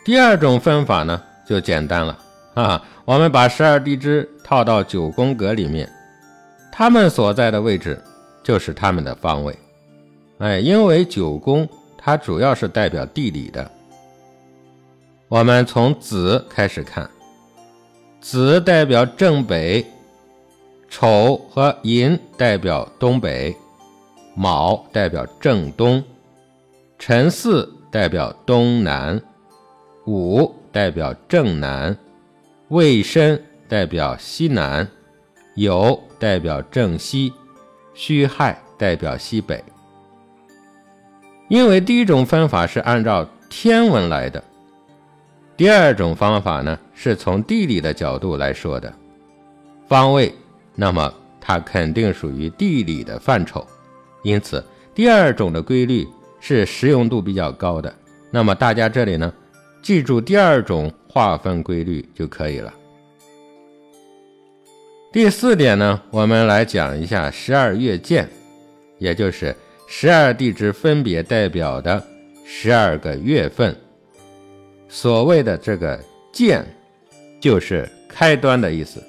[0.04, 2.18] 第二种分法呢，就简单了
[2.52, 5.90] 啊，我们把十二地支套到九宫格里面。
[6.74, 8.02] 他们所在的位置
[8.42, 9.54] 就是他们的方位，
[10.38, 11.68] 哎，因为九宫
[11.98, 13.70] 它主要是代表地理的。
[15.28, 17.08] 我们从子开始看，
[18.22, 19.84] 子代表正北，
[20.88, 23.54] 丑和寅代表东北，
[24.34, 26.02] 卯代表正东，
[26.98, 29.20] 辰巳代表东南，
[30.06, 31.96] 午代表正南，
[32.68, 34.88] 未申代表西南。
[35.56, 37.32] 酉代表正西，
[37.94, 39.60] 戌亥代表西北。
[41.48, 44.40] 因为第一种分法是按照天文来的，
[45.56, 48.94] 第二种方法呢是从地理的角度来说的。
[49.88, 50.32] 方位
[50.76, 53.66] 那么它肯定属于地理的范畴。
[54.22, 54.64] 因此，
[54.94, 56.06] 第二种的规律
[56.38, 57.92] 是实用度比较高的。
[58.30, 59.34] 那么大家这里呢，
[59.82, 62.72] 记住第二种划分规律就可以了。
[65.12, 68.26] 第四点呢，我们来讲一下十二月见，
[68.96, 69.54] 也就是
[69.86, 72.02] 十二地支分别代表的
[72.46, 73.76] 十二个月份。
[74.88, 76.02] 所谓的这个
[76.32, 76.64] 见，
[77.38, 79.04] 就是开端的意思。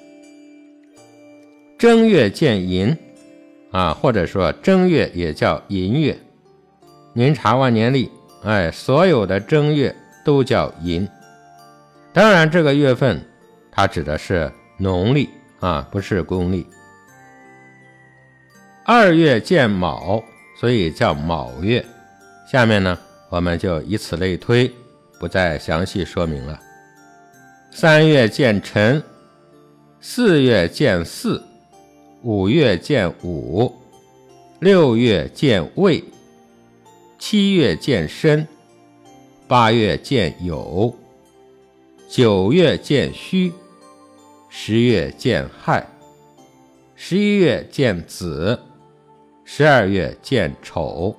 [1.78, 2.94] 正月见寅，
[3.70, 6.14] 啊，或者说正月也叫寅月。
[7.14, 8.10] 您查万年历，
[8.42, 11.08] 哎，所有的正月都叫寅。
[12.12, 13.18] 当然，这个月份
[13.72, 15.30] 它指的是农历。
[15.64, 16.66] 啊，不是公历。
[18.84, 20.22] 二月见卯，
[20.60, 21.82] 所以叫卯月。
[22.46, 22.98] 下面呢，
[23.30, 24.70] 我们就以此类推，
[25.18, 26.60] 不再详细说明了。
[27.70, 29.02] 三月见辰，
[30.02, 31.42] 四月见巳，
[32.20, 33.74] 五月见午，
[34.58, 36.04] 六月见未，
[37.18, 38.46] 七月见申，
[39.48, 40.94] 八月见酉，
[42.06, 43.50] 九月见戌。
[44.56, 45.84] 十月见亥，
[46.94, 48.56] 十一月见子，
[49.44, 51.14] 十二月见丑，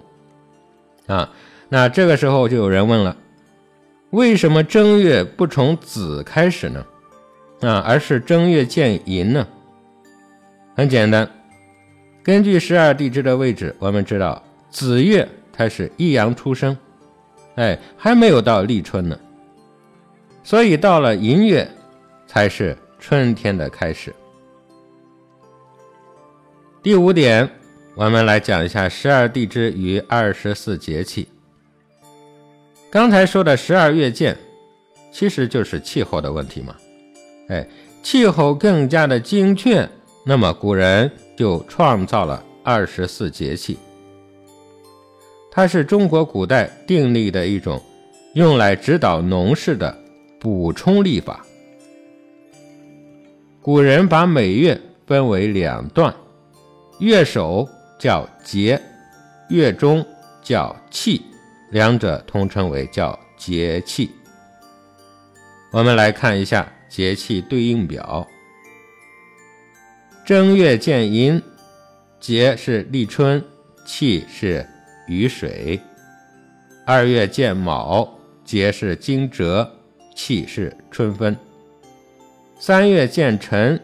[1.05, 1.29] 啊，
[1.67, 3.17] 那这个时候就有人问了，
[4.11, 6.85] 为什么正月不从子开始呢？
[7.59, 9.45] 啊，而是正月见寅呢？
[10.73, 11.29] 很简单，
[12.23, 16.75] 根据十二地支的位置，我们知道子月它是一阳出生，
[17.55, 19.19] 哎，还没有到立春呢，
[20.41, 21.69] 所以到了寅月
[22.25, 22.75] 才是。
[23.07, 24.11] 春天的开始。
[26.81, 27.47] 第五点，
[27.93, 31.27] 我们来讲一下十二地支与二十四节气。
[32.89, 34.35] 刚才说的十二月见，
[35.11, 36.75] 其实就是气候的问题嘛。
[37.49, 37.69] 哎，
[38.01, 39.87] 气候更加的精确，
[40.25, 43.77] 那么古人就创造了二十四节气。
[45.51, 47.79] 它是中国古代订立的一种
[48.33, 49.95] 用来指导农事的
[50.39, 51.44] 补充历法。
[53.65, 56.15] 古人把每月分为两段，
[56.99, 58.79] 月首叫节，
[59.49, 60.05] 月中
[60.43, 61.25] 叫气，
[61.71, 64.11] 两者通称为叫节气。
[65.71, 68.27] 我们来看一下节气对应表：
[70.23, 71.41] 正月见寅，
[72.19, 73.43] 节是立春，
[73.83, 74.63] 气是
[75.07, 75.79] 雨水；
[76.85, 78.07] 二月见卯，
[78.43, 79.67] 节是惊蛰，
[80.15, 81.35] 气是春分。
[82.67, 83.79] 三月见辰，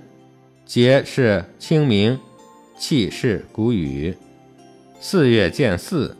[0.65, 2.19] 节是清明，
[2.79, 4.11] 气是谷雨；
[4.99, 6.15] 四月见巳，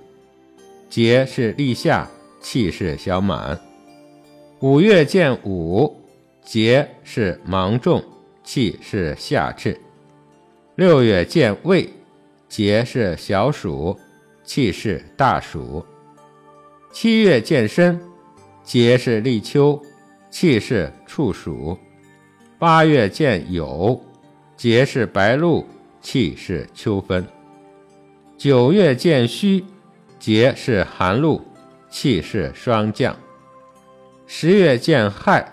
[0.88, 2.08] 节是立夏，
[2.40, 3.58] 气是小满；
[4.60, 5.92] 五月见午，
[6.46, 8.04] 节是芒种，
[8.44, 9.76] 气是夏至；
[10.76, 11.90] 六月见未，
[12.48, 14.00] 节是小暑，
[14.44, 15.84] 气是大暑；
[16.94, 18.00] 七月见申，
[18.64, 19.82] 节是立秋，
[20.30, 21.76] 气是处暑。
[22.62, 24.00] 八月见酉，
[24.56, 25.66] 节是白露，
[26.00, 27.24] 气是秋分；
[28.38, 29.66] 九月见戌，
[30.20, 31.42] 节是寒露，
[31.90, 33.16] 气是霜降；
[34.28, 35.52] 十月见亥，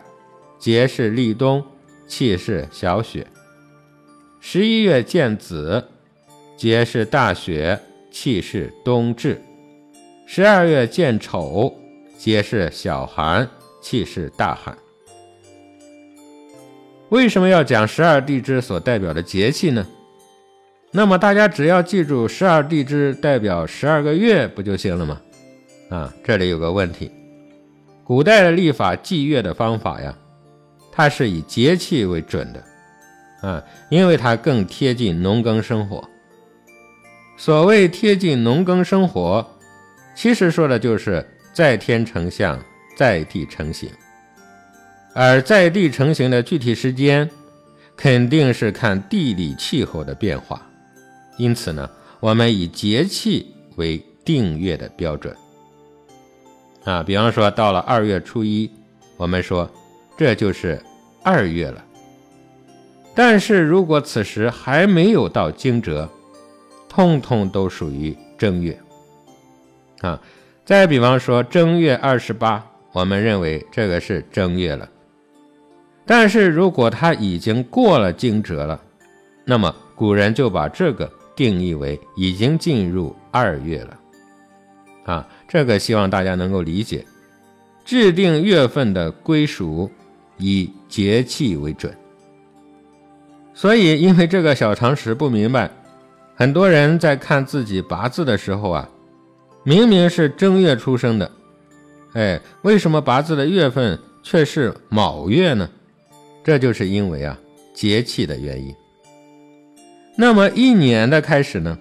[0.58, 1.64] 节是立冬，
[2.06, 3.24] 气是小雪；
[4.38, 5.82] 十一月见子，
[6.58, 7.80] 节是大雪，
[8.10, 9.38] 气是冬至；
[10.26, 11.74] 十二月见丑，
[12.18, 13.48] 节是小寒，
[13.80, 14.76] 气是大寒。
[17.10, 19.86] 为什么要讲十二地支所代表的节气呢？
[20.90, 25.20] 那么大家只要记住十二地支代表十二个月不就行了吗？
[25.90, 27.10] 啊，这里有个问题，
[28.04, 30.14] 古代的历法祭月的方法呀，
[30.92, 36.06] 它是以节气为准的，啊，因为它更贴近农耕生活。
[37.38, 39.46] 所谓贴近农耕生活，
[40.14, 42.58] 其实说的就是在天成象，
[42.96, 43.88] 在地成形。
[45.14, 47.28] 而在地成型的具体时间，
[47.96, 50.62] 肯定是看地理气候的变化。
[51.36, 51.88] 因此呢，
[52.20, 55.34] 我们以节气为定月的标准。
[56.84, 58.70] 啊，比方说到了二月初一，
[59.16, 59.68] 我们说
[60.16, 60.80] 这就是
[61.22, 61.84] 二月了。
[63.14, 66.08] 但是如果此时还没有到惊蛰，
[66.88, 68.78] 通通都属于正月。
[70.00, 70.20] 啊，
[70.64, 74.88] 再比方说正月二十八，我们认为这个是正月了。
[76.08, 78.80] 但是如果它已经过了惊蛰了，
[79.44, 83.98] 那么古人就把这个定义为已经进入二月了。
[85.04, 87.04] 啊，这个希望大家能够理解。
[87.84, 89.90] 制定月份的归属
[90.38, 91.94] 以节气为准。
[93.52, 95.70] 所以因为这个小常识不明白，
[96.34, 98.88] 很多人在看自己八字的时候啊，
[99.62, 101.30] 明明是正月出生的，
[102.14, 105.68] 哎，为什么八字的月份却是卯月呢？
[106.48, 107.38] 这就是因为啊
[107.74, 108.74] 节气的原因。
[110.16, 111.78] 那么一年的开始呢，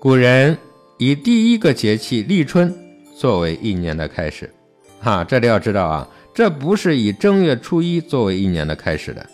[0.00, 0.58] 古人
[0.98, 2.74] 以第一个节气立春
[3.16, 4.52] 作为一年的开始。
[4.98, 9.24] 哈，这里要知道啊，这不是以正月初一作为一年的开始的。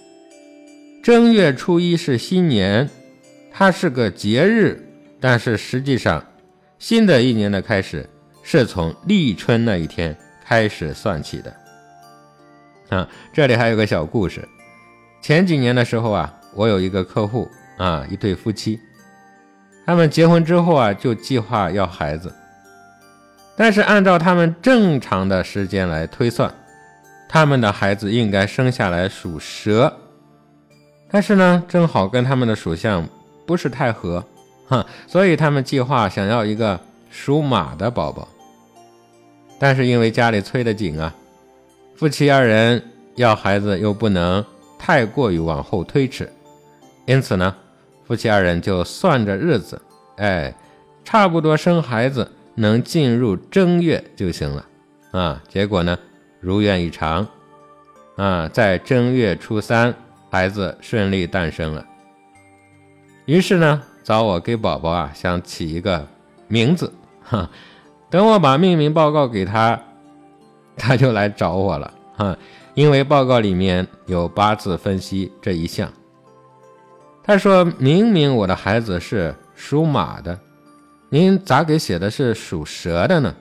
[1.03, 2.91] 正月初一是新年，
[3.51, 4.87] 它是个节日，
[5.19, 6.23] 但是实际上，
[6.79, 8.07] 新的一年的开始
[8.43, 10.15] 是从立春那一天
[10.45, 11.57] 开始算起的。
[12.91, 14.47] 啊，这里还有个小故事。
[15.23, 18.79] 前几年的时候啊，我有一个客户啊，一对夫妻，
[19.87, 22.35] 他们结婚之后啊，就计划要孩子。
[23.57, 26.53] 但是按照他们正常的时间来推算，
[27.29, 29.95] 他们的孩子应该生下来属蛇，
[31.11, 33.07] 但是呢，正好跟他们的属相
[33.47, 34.25] 不是太合，
[34.67, 36.81] 哈，所以他们计划想要一个
[37.11, 38.27] 属马的宝宝。
[39.59, 41.15] 但是因为家里催得紧啊，
[42.01, 42.83] 夫妻二人
[43.17, 44.43] 要孩子又不能
[44.79, 46.33] 太过于往后推迟，
[47.05, 47.55] 因此呢，
[48.07, 49.79] 夫妻二人就算着日子，
[50.17, 50.57] 哎，
[51.05, 52.27] 差不多生孩子。
[52.55, 54.67] 能进入正月就行了，
[55.13, 55.99] 啊，结果呢，
[56.41, 57.27] 如愿以偿，
[58.17, 59.95] 啊，在正月初三，
[60.31, 61.85] 孩子顺利诞生了。
[63.27, 66.07] 于是呢，找我给宝宝啊，想起一个
[66.49, 66.93] 名字，
[67.23, 67.49] 哈，
[68.09, 69.81] 等我把命名报告给他，
[70.81, 72.35] 他就来找我了，哈，
[72.75, 75.93] 因为报告里面有八字分析这一项。
[77.23, 80.37] 他说明明我的孩子是属马的。
[81.11, 83.35] 您咋给写的是属蛇的呢？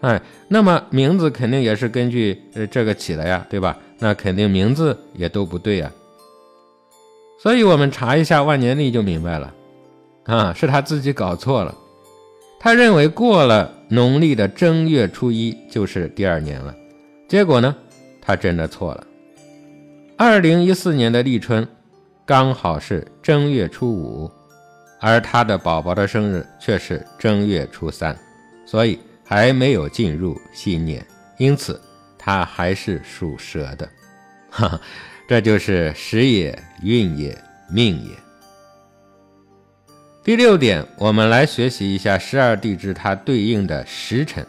[0.00, 3.76] 哎，那么名字肯定也是根据呃这个起的呀，对吧？
[3.98, 5.92] 那肯定名字也都不对呀。
[7.38, 9.52] 所以我们查一下万年历就明白了，
[10.24, 11.74] 啊，是他自己搞错了。
[12.58, 16.74] 他认为过了农历的正月初一就是第二年了，
[17.28, 17.76] 结果呢，
[18.20, 19.06] 他真的错了。
[20.16, 21.66] 二零一四年的立春
[22.24, 24.30] 刚好是正月初五。
[25.02, 28.14] 而他的宝宝的生日却是正月初三，
[28.66, 31.02] 所以还没有进入新年，
[31.38, 31.80] 因此
[32.18, 33.88] 他还是属蛇的。
[34.50, 34.80] 哈哈，
[35.26, 37.34] 这就是时也、运也、
[37.72, 38.10] 命也。
[40.30, 44.46] 第六点，我们来学习一下十二地支它对应的时辰。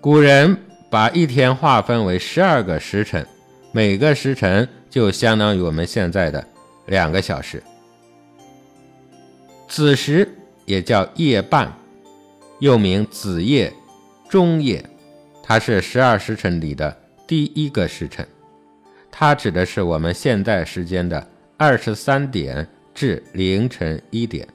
[0.00, 0.56] 古人
[0.90, 3.26] 把一天划分为十二个时辰，
[3.72, 6.42] 每个时辰就相当于我们现在的
[6.86, 7.62] 两个小时。
[9.68, 10.26] 子时
[10.64, 11.70] 也叫夜半，
[12.60, 13.70] 又名子夜、
[14.30, 14.82] 中夜，
[15.42, 16.96] 它是十二时辰里的
[17.26, 18.26] 第一个时辰，
[19.10, 22.66] 它指的是我们现在时间的二十三点
[22.96, 24.48] 至凌晨一点。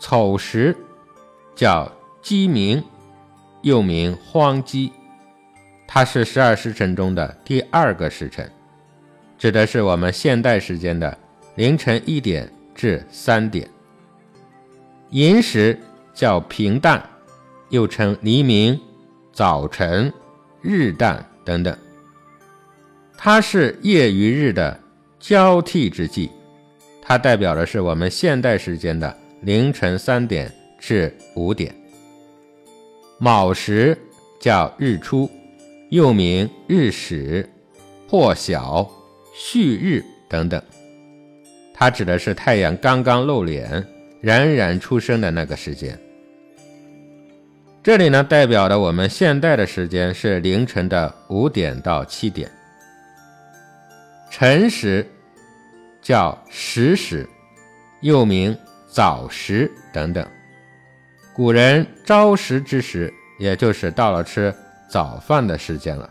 [0.00, 0.74] 丑时
[1.54, 1.92] 叫
[2.22, 2.82] 鸡鸣，
[3.62, 4.90] 又名荒鸡，
[5.86, 8.50] 它是十二时辰中的第二个时辰，
[9.36, 11.16] 指的是我们现代时间的
[11.54, 12.50] 凌晨一点。
[12.74, 13.68] 至三点，
[15.10, 15.76] 寅时
[16.14, 17.02] 叫平淡，
[17.70, 18.80] 又称黎明、
[19.32, 20.12] 早晨、
[20.62, 21.76] 日旦等等。
[23.16, 24.80] 它是夜与日的
[25.18, 26.30] 交替之际，
[27.08, 31.74] 它代表的是我们现代时间的凌晨三点至五点。
[33.16, 33.96] 卯时
[34.38, 35.28] 叫日出，
[35.88, 37.48] 又名日始、
[38.06, 38.86] 破晓、
[39.34, 40.62] 旭日等等。
[41.72, 43.82] 它指的是太阳刚刚露脸、
[44.20, 45.98] 冉冉出生的那个时间。
[47.82, 52.50] 这里呢，代表的我们现代的时间是凌晨的五点到七点。
[54.30, 55.10] 辰时
[56.08, 57.28] 叫时时，
[58.00, 58.56] 又名
[58.86, 60.26] 早时等等。
[61.36, 64.54] 古人朝食之时，也就是到了吃
[64.88, 66.08] 早饭的时间了。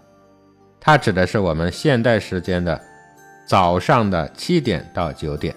[0.79, 2.79] 它指的是我们现代时间的。
[3.47, 5.55] 早上的七点到九点，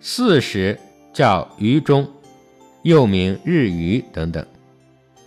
[0.00, 0.78] 巳时
[1.14, 2.06] 叫余中，
[2.82, 4.44] 又名日余等等，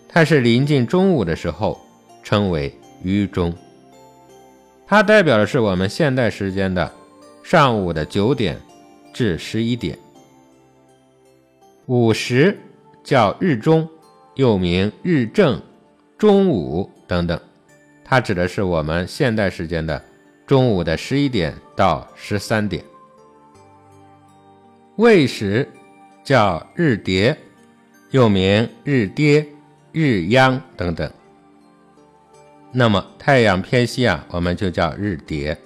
[0.07, 1.82] 它是临近中午的时候，
[2.22, 3.51] 称为余中。
[4.86, 6.91] 它代表的是我们现代时间的
[7.50, 8.60] 上午的九点
[9.14, 9.98] 至十一点。
[11.86, 12.60] 午时
[13.06, 13.88] 叫日中，
[14.36, 15.62] 又名日正、
[16.18, 17.39] 中午等等，
[18.04, 20.04] 它指的是我们现代时间的。
[20.45, 22.84] 中午的十一点到十三点，
[24.98, 25.66] 未时
[26.26, 27.38] 叫日叠，
[28.12, 29.48] 又名日跌、
[29.93, 31.10] 日央等等。
[32.74, 35.58] 那么太阳偏西啊，我们就叫日叠。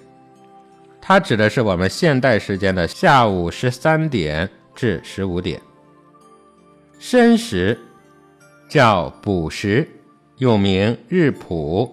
[1.04, 5.60] 它指的是我们现代时间的下午十三点至十五点。
[7.00, 7.76] 申时
[8.68, 9.86] 叫补时，
[10.36, 11.90] 又名日晡、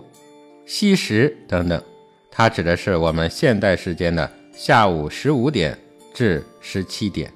[0.63, 1.83] 西时等等，
[2.29, 5.75] 它指的是我们现代时间的下午十五点
[6.13, 7.33] 至十七点。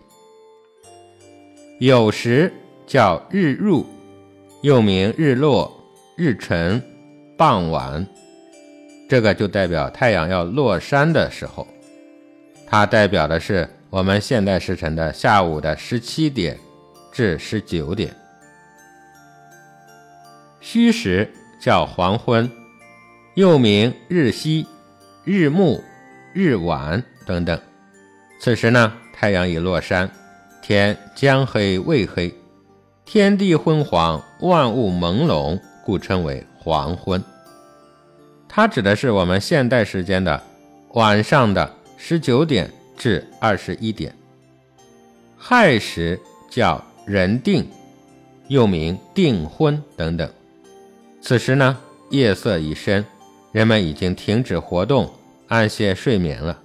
[1.80, 2.54] 酉时
[2.86, 3.84] 叫日入，
[4.62, 5.74] 又名日落、
[6.16, 6.80] 日沉、
[7.36, 8.08] 傍晚。
[9.08, 11.68] 这个就代表太阳要落山的时候，
[12.66, 16.58] 它代表的是我们现代时辰的下午的十七点
[17.12, 18.16] 至十九点。
[20.60, 21.30] 戌时
[21.60, 22.50] 叫黄昏，
[23.36, 24.66] 又名日西、
[25.24, 25.84] 日暮、
[26.34, 27.60] 日晚等等。
[28.40, 30.10] 此时呢，太阳已落山，
[30.62, 32.34] 天将黑未黑，
[33.06, 37.24] 天地昏黄，万物朦胧，故称为黄昏。
[38.56, 40.40] 它指的是我们现代时间的
[40.90, 44.16] 晚上的十九点至二十一点。
[45.36, 46.20] 亥时
[46.52, 47.68] 叫人定，
[48.50, 50.30] 又名订婚等等。
[51.20, 51.76] 此时呢，
[52.12, 53.04] 夜色已深，
[53.52, 55.12] 人们已经停止活动，
[55.48, 56.56] 安歇睡眠了。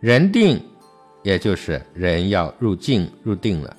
[0.00, 0.60] 人定，
[1.22, 3.76] 也就是人要入静入定了。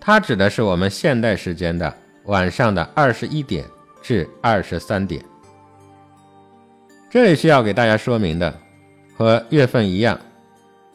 [0.00, 3.66] 它指的是我们现代时间的晚上的二十一点
[4.00, 5.22] 至二十三点。
[7.12, 8.58] 这里需要给大家说明的，
[9.14, 10.18] 和月份一样，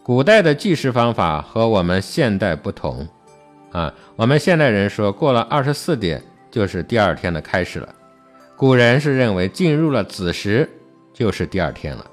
[0.02, 3.08] 古代的计时方法和我们现代不同。
[3.72, 7.94] 啊，我们现代人说过了二十四点就是第二天的开始了，
[8.56, 10.68] 古人是认为进入了子时
[11.14, 12.10] 就是第二天了。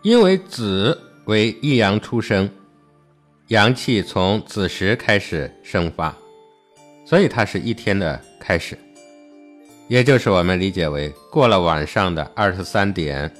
[0.00, 2.48] 因为子为一阳出生，
[3.48, 6.16] 阳气从子时开始生发，
[7.04, 8.78] 所以它是一天的开始。
[9.88, 13.30] 也就是我们理解为过了晚上的二十三点，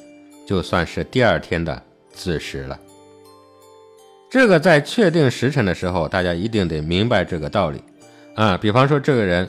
[0.46, 1.80] 就算是第二天的
[2.10, 2.78] 子时了。
[4.30, 7.82] 这个在确定时辰的时候，大家一定得明白这个道理
[8.34, 8.56] 啊。
[8.56, 9.48] 比方说，这个人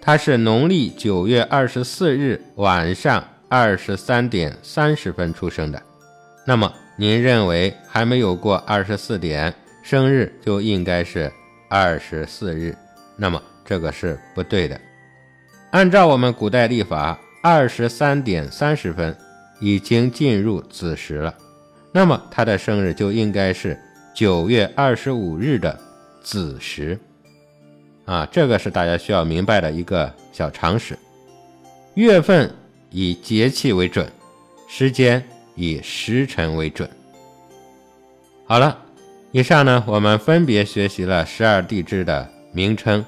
[0.00, 5.80] 他是农历九月二十四日晚上二十三点三十分出生的，
[6.44, 11.32] 那么您认为还没有过二十四点，生日就应该是
[11.68, 12.76] 二十四日，
[13.16, 14.80] 那么这个是不对的。
[15.72, 19.16] 按照我们古代历法，二十三点三十分
[19.58, 21.34] 已经进入子时了，
[21.90, 23.80] 那么他的生日就应该是
[24.14, 25.78] 九月二十五日的
[26.22, 26.98] 子时，
[28.04, 30.96] 啊，这个是大家需要明白的一个小常识。
[31.94, 32.54] 月份
[32.90, 34.06] 以节气为准，
[34.68, 36.86] 时间以时辰为准。
[38.44, 38.76] 好了，
[39.30, 43.02] 以上呢，我们分别学习了十二地支的名称。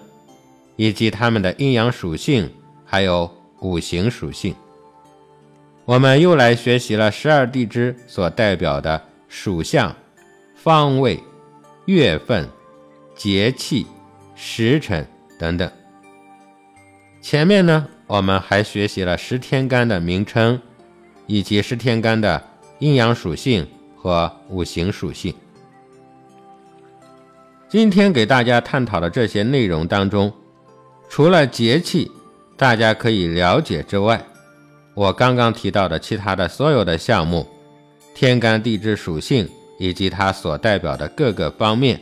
[0.77, 2.51] 以及它们的阴阳属性，
[2.85, 4.55] 还有五行属性。
[5.85, 9.95] 我们又来学习了十二地支所代表的属相、
[10.55, 11.21] 方位、
[11.85, 12.49] 月份、
[13.15, 13.87] 节气、
[14.35, 15.07] 时辰
[15.39, 15.71] 等等。
[17.21, 20.61] 前面呢，我们还学习了十天干的名称，
[21.27, 22.43] 以及十天干的
[22.79, 25.35] 阴阳属性和五行属性。
[27.69, 30.33] 今天给大家探讨的这些内容当中，
[31.15, 32.11] 除了节气，
[32.57, 34.21] 大家可以了解之外，
[34.95, 37.47] 我刚刚提到的其他的所有的项目，
[38.17, 39.49] 天干地支属性
[39.79, 42.01] 以及它所代表的各个方面，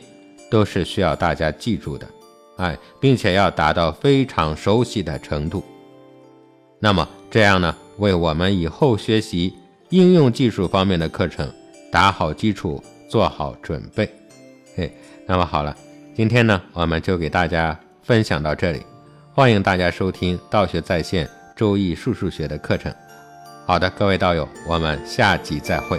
[0.50, 2.08] 都是需要大家记住的，
[2.56, 5.62] 哎，并且要达到非常熟悉的程度。
[6.78, 9.52] 那么这样呢，为我们以后学习
[9.90, 11.52] 应用技术方面的课程
[11.90, 14.10] 打好基础，做好准备。
[14.74, 14.90] 嘿，
[15.26, 15.76] 那么好了，
[16.16, 18.80] 今天呢，我们就给大家分享到这里。
[19.34, 21.26] 欢迎大家收听道学在线
[21.56, 22.94] 周易数数学的课程。
[23.66, 25.98] 好的，各位道友，我们下集再会。